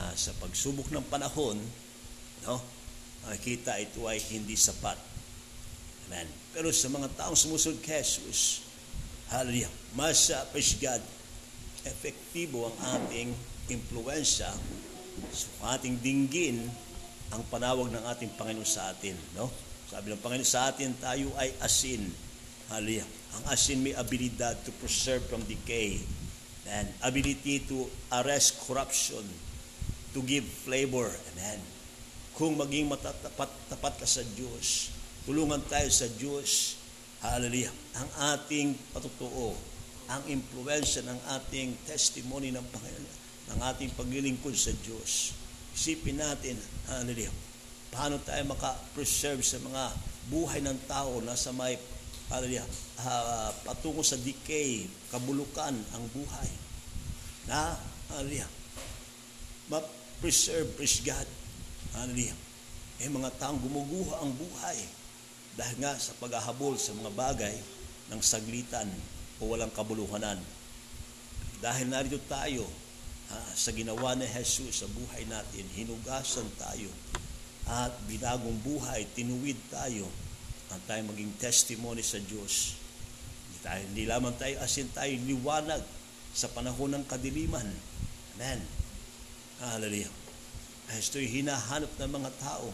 [0.00, 1.60] uh, sa pagsubok ng panahon,
[2.48, 2.64] no?
[3.28, 4.96] makikita ito ay hindi sapat.
[6.08, 6.32] Amen.
[6.56, 8.64] Pero sa mga taong sumusunod kay Jesus,
[9.28, 11.04] hallelujah, mas, uh, praise God,
[11.86, 13.30] efektibo ang ating
[13.70, 14.50] impluensya
[15.32, 16.66] sa ating dinggin
[17.32, 19.16] ang panawag ng ating Panginoon sa atin.
[19.34, 19.50] No?
[19.88, 22.06] Sabi ng Panginoon sa atin, tayo ay asin.
[22.70, 23.06] Hallelujah.
[23.40, 26.02] Ang asin may abilidad to preserve from decay
[26.66, 27.86] and ability to
[28.22, 29.22] arrest corruption,
[30.12, 31.08] to give flavor.
[31.34, 31.76] Amen
[32.36, 34.92] kung maging matatapat tapat ka sa Diyos.
[35.24, 36.76] Tulungan tayo sa Diyos.
[37.24, 37.72] Hallelujah.
[37.96, 39.56] Ang ating patutuo,
[40.06, 43.16] ang impluensya ng ating testimony ng Panginoon,
[43.54, 45.34] ng ating paglilingkod sa Diyos.
[45.74, 46.56] Isipin natin,
[46.88, 47.34] hallelujah,
[47.90, 49.92] paano tayo maka-preserve sa mga
[50.30, 51.78] buhay ng tao na sa may
[52.26, 52.66] hallelujah,
[53.06, 56.50] uh, patungo sa decay, kabulukan ang buhay.
[57.46, 57.78] Na,
[58.14, 58.50] hallelujah,
[59.70, 61.26] ma-preserve, praise God,
[61.96, 62.36] Hallelujah.
[63.00, 64.78] Eh mga taong gumuguha ang buhay
[65.56, 67.56] dahil nga sa paghahabol sa mga bagay
[68.12, 68.88] ng saglitan
[69.40, 70.40] o walang kabuluhanan.
[71.60, 72.64] Dahil narito tayo
[73.32, 76.88] ha, sa ginawa ni Jesus sa buhay natin, hinugasan tayo
[77.66, 80.06] at binagong buhay, tinuwid tayo
[80.70, 82.78] at tayo maging testimony sa Diyos.
[83.66, 85.82] Hindi lamang tayo asin tayo liwanag
[86.30, 87.66] sa panahon ng kadiliman.
[88.36, 88.60] Amen.
[89.58, 90.12] Hallelujah.
[90.86, 92.70] Ito'y hinahanap ng mga tao.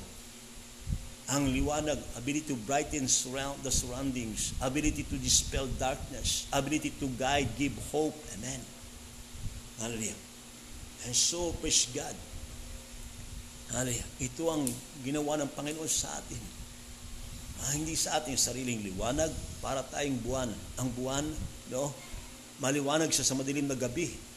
[1.31, 7.47] Ang liwanag, ability to brighten surround the surroundings, ability to dispel darkness, ability to guide,
[7.55, 8.19] give hope.
[8.35, 8.59] Amen.
[9.79, 10.19] Hallelujah.
[11.07, 12.15] And so, praise God.
[13.71, 14.07] Hallelujah.
[14.19, 14.67] Ito ang
[15.07, 16.43] ginawa ng Panginoon sa atin.
[17.63, 19.31] Ah, hindi sa ating sariling liwanag
[19.63, 20.51] para tayong buwan.
[20.83, 21.25] Ang buwan,
[21.71, 21.95] no,
[22.59, 24.32] maliwanag siya sa madilim na gabi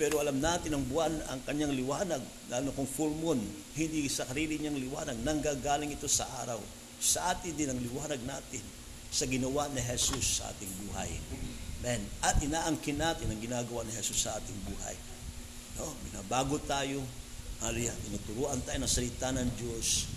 [0.00, 3.36] pero alam natin ang buwan ang kanyang liwanag, lalo kung full moon,
[3.76, 6.56] hindi sa sarili niyang liwanag, nanggagaling ito sa araw.
[6.96, 8.64] Sa atin din ang liwanag natin
[9.12, 11.12] sa ginawa ni Jesus sa ating buhay.
[11.84, 12.00] Amen.
[12.24, 14.96] At inaangkin natin ang ginagawa ni Jesus sa ating buhay.
[15.76, 15.92] No?
[16.08, 17.04] Binabago tayo.
[17.60, 17.92] Hallelujah.
[18.00, 20.08] Tinuturuan tayo ng salita ng Diyos.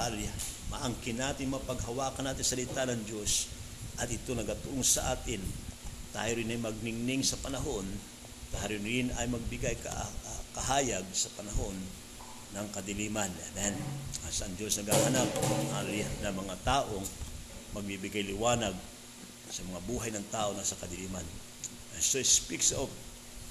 [0.00, 0.32] Hallelujah.
[0.72, 3.52] Maangkin natin, mapaghawakan natin salita ng Diyos.
[4.00, 5.44] At ito nagatulong sa atin.
[6.16, 7.84] Tayo rin ay magningning sa panahon
[8.50, 9.94] Tayo rin ay magbigay ka,
[10.58, 11.74] kahayag sa panahon
[12.50, 13.30] ng kadiliman.
[13.54, 13.74] Amen.
[14.26, 15.30] As ang Diyos naghahanap
[16.26, 17.06] ng mga taong
[17.78, 18.74] magbibigay liwanag
[19.50, 21.22] sa mga buhay ng tao na sa kadiliman.
[21.94, 22.90] And so it speaks of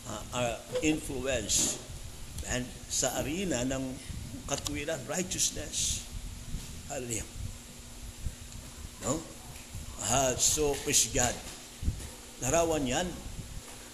[0.07, 1.79] uh, our influence
[2.51, 3.83] and sa arena ng
[4.47, 6.03] katwiran, righteousness.
[6.91, 7.27] Hallelujah.
[9.05, 9.19] No?
[9.99, 11.35] Uh, so, praise God.
[12.39, 13.07] Larawan yan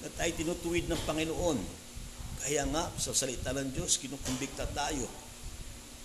[0.06, 1.58] na tayo tinutuwid ng Panginoon.
[2.46, 5.10] Kaya nga, sa salita ng Diyos, kinukumbikta tayo.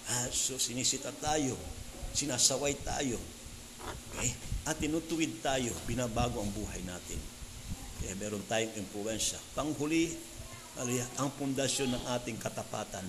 [0.09, 1.53] Ah, so sinisita tayo,
[2.17, 3.21] sinasaway tayo.
[3.85, 4.33] Okay?
[4.65, 7.21] At tinutuwid tayo, binabago ang buhay natin.
[8.01, 9.37] Kaya meron tayong impluensya.
[9.53, 10.17] Panghuli,
[10.81, 13.05] alaya, ang pundasyon ng ating katapatan.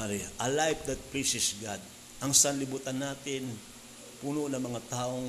[0.00, 1.84] Alaya, a life that pleases God.
[2.24, 3.44] Ang sanlibutan natin,
[4.24, 5.28] puno ng mga taong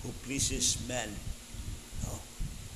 [0.00, 1.12] who pleases man.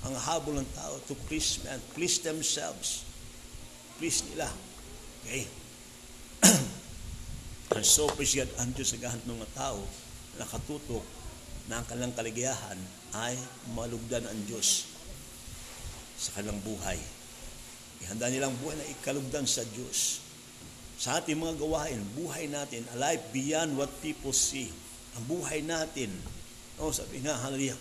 [0.08, 3.04] Ang habol ng tao to please man, please themselves.
[4.00, 4.48] Please nila.
[5.24, 5.44] Okay?
[7.76, 9.80] ang so please God, ang Diyos naghahanap ng mga tao
[10.40, 11.04] nakatutok
[11.68, 12.78] na ang kanilang kaligayahan
[13.12, 13.36] ay
[13.76, 14.88] malugdan ang Diyos
[16.16, 16.96] sa kanilang buhay.
[18.00, 20.24] Ihanda nilang buhay na ikalugdan sa Diyos.
[21.00, 24.68] Sa ating mga gawain, buhay natin, alive beyond what people see.
[25.16, 26.12] Ang buhay natin,
[26.76, 27.76] oh, sabi nga, hallelujah,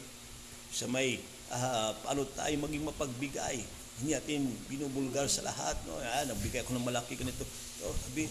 [0.72, 1.20] sa may,
[1.52, 3.58] uh, paano tayo maging mapagbigay.
[4.00, 5.76] Hindi natin binubulgar sa lahat.
[5.84, 6.00] No?
[6.00, 7.43] Ah, nagbigay ako ng malaki ganito.
[7.84, 8.30] Oh, sabi,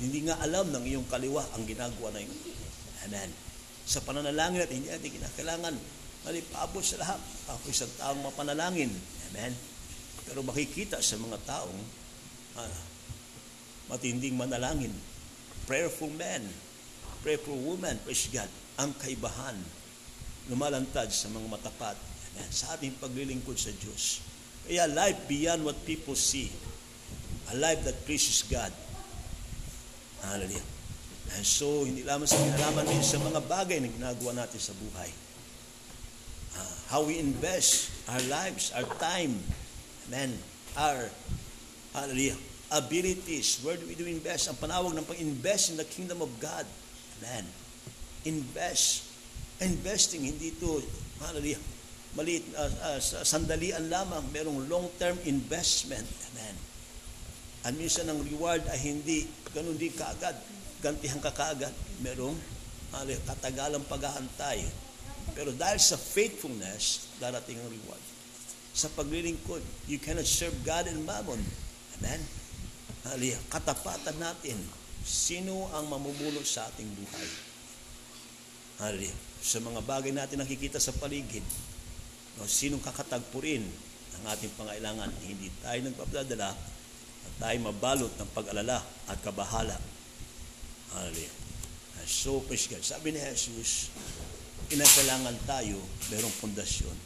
[0.00, 2.32] hindi nga alam ng iyong kaliwa ang ginagawa na yun.
[3.04, 3.30] Amen.
[3.84, 5.74] Sa pananalangin natin, hindi natin kinakailangan
[6.22, 7.20] malipabot sa lahat.
[7.50, 8.90] Ako isang taong mapanalangin.
[9.30, 9.52] Amen.
[10.24, 11.80] Pero makikita sa mga taong
[12.56, 12.80] ah,
[13.90, 14.94] matinding manalangin.
[15.66, 16.42] Prayerful men,
[17.22, 18.50] prayerful woman, praise God,
[18.80, 19.54] ang kaibahan
[20.50, 21.94] lumalantad sa mga matapat.
[22.32, 22.48] Amen.
[22.52, 24.24] Sa ating paglilingkod sa Diyos.
[24.68, 26.48] Kaya life beyond what people see.
[27.50, 28.70] A life that pleases God.
[30.22, 30.64] Hallelujah.
[31.32, 35.10] And so, hindi lamang sa kinalaman din sa mga bagay na ginagawa natin sa buhay.
[36.52, 39.40] Uh, how we invest our lives, our time,
[40.08, 40.36] amen,
[40.76, 41.08] our,
[41.96, 42.36] hallelujah,
[42.68, 43.64] abilities.
[43.64, 44.52] Where do we do invest?
[44.52, 46.68] Ang panawag ng pag-invest in the kingdom of God.
[47.20, 47.48] Amen.
[48.28, 49.08] Invest.
[49.62, 50.84] Investing, hindi ito,
[51.22, 51.60] hallelujah,
[52.14, 54.22] maliit, uh, uh, sandalian lamang.
[54.32, 56.08] Merong long-term investment.
[56.32, 56.54] Amen.
[57.62, 60.34] At minsan ang reward ay hindi, ganun di kaagad
[60.82, 61.72] gantihan ka kaagad.
[62.02, 62.34] Merong
[62.98, 64.66] ali, katagalang paghahantay.
[65.38, 68.02] Pero dahil sa faithfulness, darating ang reward.
[68.74, 71.38] Sa paglilingkod, you cannot serve God and mammon.
[72.02, 72.20] Amen?
[73.14, 74.58] Ali, katapatan natin.
[75.06, 77.30] Sino ang mamumuno sa ating buhay?
[78.82, 81.42] Ali, sa mga bagay natin nakikita sa paligid,
[82.38, 83.64] no, sinong kakatagpurin
[84.20, 85.10] ang ating pangailangan?
[85.24, 86.50] Hindi tayo nagpapadala
[87.22, 89.76] at tayo mabalot ng pag-alala at kabahala
[90.92, 91.32] Hallelujah.
[92.04, 92.84] So, praise God.
[92.84, 93.88] Sabi ni Jesus,
[94.68, 95.80] inakailangan tayo
[96.12, 96.96] merong pundasyon.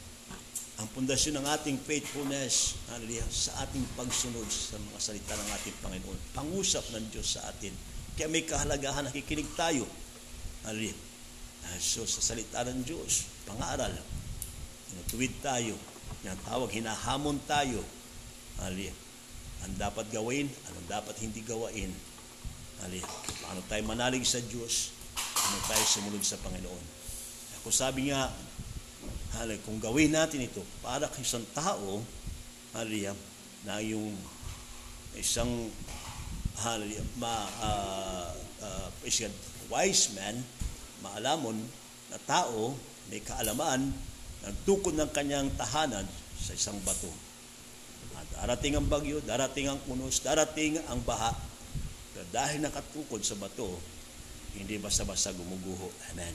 [0.77, 6.19] Ang pundasyon ng ating faithfulness, hallelujah, sa ating pagsunod sa mga salita ng ating Panginoon.
[6.35, 7.73] Pangusap ng Diyos sa atin.
[8.19, 9.87] Kaya may kahalagahan, nakikinig tayo.
[10.67, 10.97] Hallelujah.
[11.79, 13.95] So, sa salita ng Diyos, pangaral,
[14.91, 15.75] tinutuwid tayo,
[16.23, 17.83] yung tawag, hinahamon tayo.
[18.59, 18.95] Hallelujah.
[19.65, 21.91] Ang dapat gawin, anong dapat hindi gawain
[22.85, 23.01] Ali,
[23.41, 24.93] paano tayo manalig sa Diyos?
[25.17, 26.85] Paano tayo sumunod sa Panginoon?
[27.61, 28.29] Ako sabi nga,
[29.41, 32.05] ali, kung gawin natin ito para kay isang tao,
[32.77, 33.09] ali,
[33.65, 34.13] na yung
[35.17, 35.49] isang
[36.61, 38.29] ali, ma, uh,
[38.61, 38.89] uh,
[39.73, 40.37] wise man,
[41.01, 41.57] maalamon
[42.13, 42.77] na tao,
[43.09, 43.89] may kaalaman,
[44.45, 46.05] nagtukod ng kanyang tahanan
[46.37, 47.09] sa isang bato.
[48.17, 51.33] At darating ang bagyo, darating ang unos, darating ang baha,
[52.17, 53.77] pero dahil nakatukod sa bato,
[54.57, 55.93] hindi basta-basta gumuguho.
[56.13, 56.33] Amen.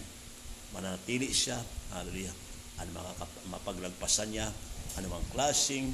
[0.70, 1.58] Mananatili siya.
[1.90, 2.30] Hallelujah.
[2.78, 3.12] Ano mga
[3.50, 4.46] mapaglagpasan niya,
[4.94, 5.90] anumang klaseng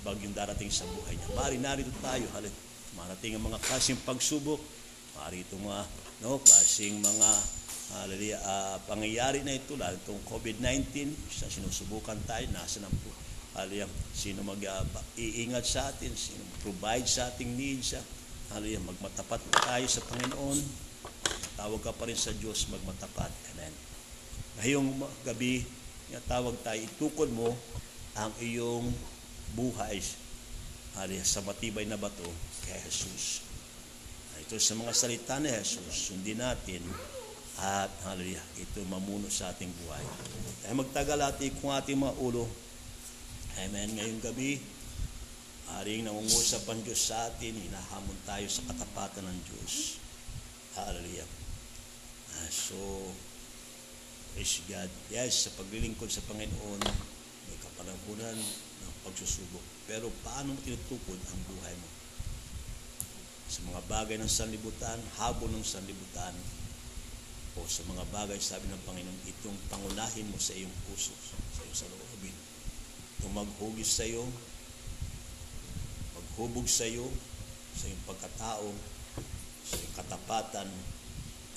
[0.00, 1.28] bagyong darating sa buhay niya.
[1.36, 2.24] Mari narito tayo.
[2.32, 2.64] Hallelujah.
[2.96, 4.60] Marating ang mga klaseng pagsubok.
[5.20, 5.80] Mari mga
[6.24, 7.30] no, klaseng mga
[7.96, 12.92] hallelujah, uh, pangyayari na ito, lalo itong COVID-19, sa sinusubukan tayo, nasa ng
[13.56, 18.04] hallelujah, sino mag-iingat uh, sa atin, sino provide sa ating needs, uh,
[18.48, 18.80] Hallelujah.
[18.80, 20.58] Magmatapat tayo sa Panginoon.
[21.60, 23.28] Tawag ka pa rin sa Diyos magmatapat.
[23.52, 23.74] Amen.
[24.58, 24.88] Ngayong
[25.28, 25.68] gabi,
[26.24, 27.52] tawag tayo, itukod mo
[28.16, 28.88] ang iyong
[29.52, 30.00] buhay
[30.96, 32.24] hallelujah, sa matibay na bato
[32.64, 33.44] kay Jesus.
[34.38, 36.80] Ito sa mga salita ni Jesus, sundin natin
[37.58, 40.04] at hallelujah, ito mamuno sa ating buhay.
[40.62, 42.46] Kaya magtagal ating kung ating mga ulo.
[43.58, 43.98] Amen.
[43.98, 44.62] Ngayong gabi,
[45.76, 50.00] Aring nangungusap ang Diyos sa atin, hinahamon tayo sa katapatan ng Diyos.
[50.72, 51.28] Hallelujah.
[52.40, 53.12] Ah, so,
[54.32, 54.88] praise God.
[55.12, 56.80] Yes, sa paglilingkod sa Panginoon,
[57.52, 59.60] may kapanahunan ng pagsusubok.
[59.84, 61.88] Pero paano mo tinutukod ang buhay mo?
[63.52, 66.32] Sa mga bagay ng sanlibutan, habon ng sanlibutan,
[67.58, 71.10] o sa mga bagay, sabi ng Panginoon, itong pangunahin mo sa iyong puso,
[71.52, 72.36] sa iyong saloobin.
[73.18, 74.22] Itong maghugis sa iyo,
[76.38, 77.10] hubog sa iyo,
[77.74, 78.70] sa iyong pagkatao,
[79.66, 80.68] sa iyong katapatan,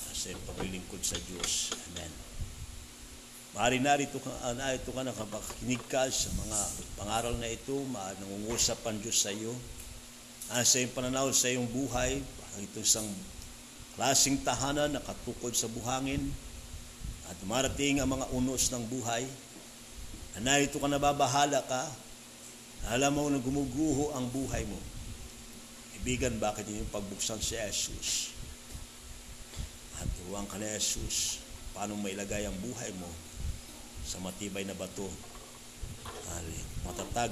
[0.10, 1.78] sa iyong paglilingkod sa Diyos.
[1.93, 2.10] Amen.
[3.54, 6.60] Maaari narito ka, uh, narito ka nakapakinig ka sa mga
[6.97, 9.54] pangaral na ito, maaari nangungusap ang Diyos sa iyo.
[10.49, 13.06] Uh, sa iyong pananaw sa iyong buhay, parang ito isang
[14.02, 16.34] klaseng tahanan na katukod sa buhangin,
[17.30, 19.30] at dumarating ang mga unos ng buhay,
[20.34, 21.86] na narito ka nababahala ka,
[22.89, 24.82] alam mo na gumuguho ang buhay mo.
[26.02, 28.34] Ibigan, bakit hindi pagbuksan si Jesus?
[30.02, 31.38] At turuan ka ni Jesus,
[31.78, 33.06] paano mailagay ang buhay mo
[34.02, 35.06] sa matibay na bato,
[36.89, 37.30] matatag,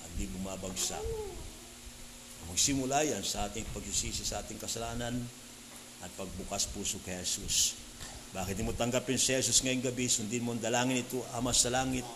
[0.00, 1.04] at di bumabagsak.
[2.48, 5.20] Magsimula yan sa ating pagsisisi sa ating kasalanan
[6.06, 7.74] at pagbukas puso kay Jesus.
[8.30, 10.06] Bakit mo tanggapin si Jesus ngayong gabi?
[10.06, 12.06] Sundin mo ang dalangin ito, Ama sa langit.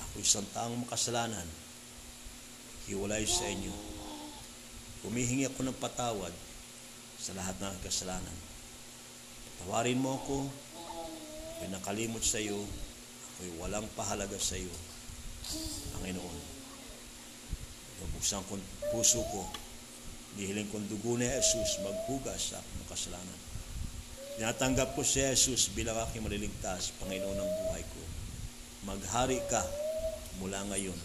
[0.00, 1.44] Ako isang taong makasalanan.
[2.88, 3.74] Hiwalay sa inyo.
[5.04, 6.32] Humihingi ako ng patawad
[7.20, 8.38] sa lahat ng kasalanan.
[9.60, 10.48] Tawarin mo ako.
[11.60, 12.64] Ako'y nakalimot sa iyo.
[13.36, 14.72] Ako'y walang pahalaga sa iyo.
[15.96, 16.38] Panginoon.
[18.00, 18.56] Bubuksan ko
[18.88, 19.44] puso ko.
[20.38, 23.40] Nihiling kong dugo ni Jesus maghugas sa aking kasalanan.
[24.38, 28.02] Tinatanggap ko si Jesus bilang aking maliligtas, Panginoon ng buhay ko.
[28.86, 29.60] Maghari ka
[30.38, 30.96] mula ngayon.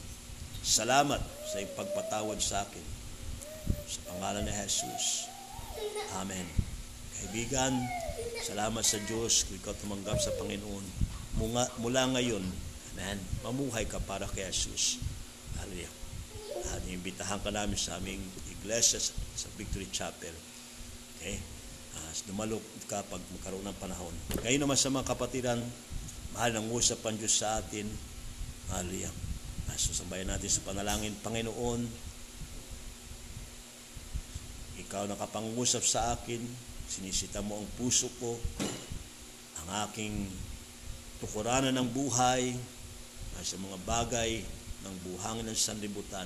[0.66, 2.86] Salamat sa iyong pagpatawad sa akin.
[3.86, 5.30] Sa pangalan ni Jesus.
[6.16, 6.48] Amen.
[7.18, 7.74] Kaibigan,
[8.46, 10.86] salamat sa Diyos kung ikaw tumanggap sa Panginoon.
[11.36, 12.46] Mula, mula ngayon,
[12.96, 15.04] Amen, mamuhay ka para kay Jesus.
[15.60, 15.92] Hallelujah.
[16.72, 18.24] At imbitahan ka namin sa aming
[18.66, 20.34] iglesia sa Victory Chapel.
[21.22, 21.38] Okay?
[21.94, 22.58] Uh, dumalo
[22.90, 24.12] ka pag magkaroon ng panahon.
[24.42, 25.62] Ngayon naman sa mga kapatiran,
[26.34, 27.86] mahal ng usap ang Diyos sa atin.
[28.74, 29.14] Hallelujah.
[29.70, 31.14] Uh, susambayan natin sa panalangin.
[31.22, 31.86] Panginoon,
[34.82, 36.42] ikaw nakapangusap sa akin,
[36.90, 38.34] sinisita mo ang puso ko,
[39.62, 40.26] ang aking
[41.22, 42.58] tukuranan ng buhay,
[43.46, 44.42] sa mga bagay
[44.88, 46.26] ng buhangin ng sanlibutan.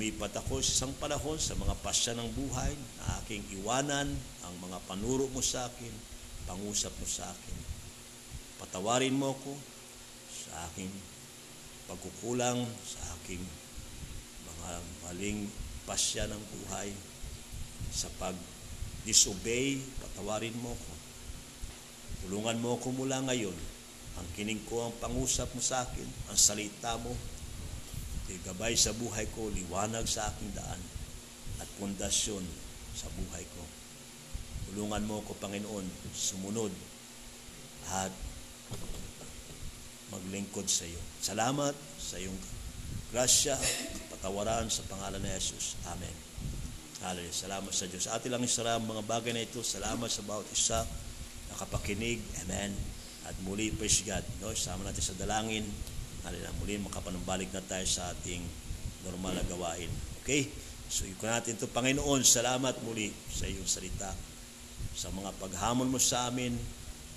[0.00, 4.08] Lumipat ako sa isang panahon sa mga pasya ng buhay na aking iwanan
[4.48, 5.92] ang mga panuro mo sa akin,
[6.48, 7.58] pangusap mo sa akin.
[8.56, 9.52] Patawarin mo ako
[10.32, 10.88] sa aking
[11.84, 13.44] pagkukulang, sa aking
[14.48, 14.70] mga
[15.04, 15.52] maling
[15.84, 16.96] pasya ng buhay,
[17.92, 20.92] sa pag-disobey, patawarin mo ko.
[22.24, 23.56] Tulungan mo ako mula ngayon
[24.16, 27.12] ang kining ko ang pangusap mo sa akin, ang salita mo,
[28.46, 30.80] gabay sa buhay ko, liwanag sa aking daan,
[31.58, 32.44] at pundasyon
[32.94, 33.62] sa buhay ko.
[34.70, 36.70] Tulungan mo ko, Panginoon, sumunod
[37.90, 38.12] at
[40.14, 40.98] maglingkod sa iyo.
[41.22, 42.38] Salamat sa iyong
[43.10, 43.58] grasya,
[44.14, 45.74] patawaran sa pangalan ni Jesus.
[45.90, 46.14] Amen.
[47.00, 47.32] Hallelujah.
[47.32, 48.06] Salamat sa Diyos.
[48.12, 49.64] Ati lang isara mga bagay na ito.
[49.64, 50.84] Salamat sa bawat isa
[51.48, 52.20] nakapakinig.
[52.44, 52.76] Amen.
[53.24, 54.20] At muli, praise God.
[54.44, 54.52] No?
[54.52, 55.64] Sama natin sa dalangin.
[56.26, 58.44] Halina, muli makapanumbalik na tayo sa ating
[59.06, 59.88] normal na gawain.
[60.20, 60.48] Okay?
[60.90, 61.70] So, iko natin ito.
[61.70, 64.10] Panginoon, salamat muli sa iyong salita.
[64.96, 66.52] Sa mga paghamon mo sa amin,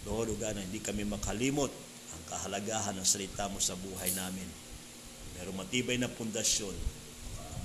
[0.07, 1.71] Lord, uga na hindi kami makalimot
[2.13, 4.45] ang kahalagahan ng salita mo sa buhay namin.
[5.39, 6.75] Meron matibay na pundasyon.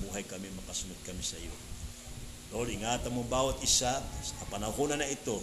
[0.03, 1.53] Buhay kami, makasunod kami sa iyo.
[2.55, 5.43] Lord, ingatan mo bawat isa sa kapanahonan na ito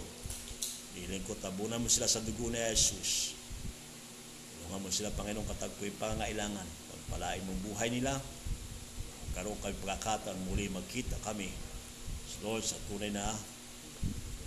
[0.96, 3.35] Hiling ko, tabunan mo sila sa dugo ni Jesus.
[4.66, 6.66] Tulungan mo sila, Panginoong, katagpoy pangangailangan.
[6.90, 8.18] Pagpalain mong buhay nila.
[9.30, 11.54] Karoon kami pagkakataon muli magkita kami.
[12.42, 13.30] Lord, sa tunay na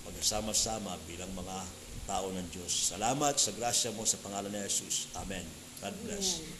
[0.04, 1.64] pagkasama-sama bilang mga
[2.04, 2.92] tao ng Diyos.
[2.92, 5.08] Salamat sa grasya mo sa pangalan ni Jesus.
[5.16, 5.48] Amen.
[5.80, 6.44] God bless.
[6.44, 6.59] Amen.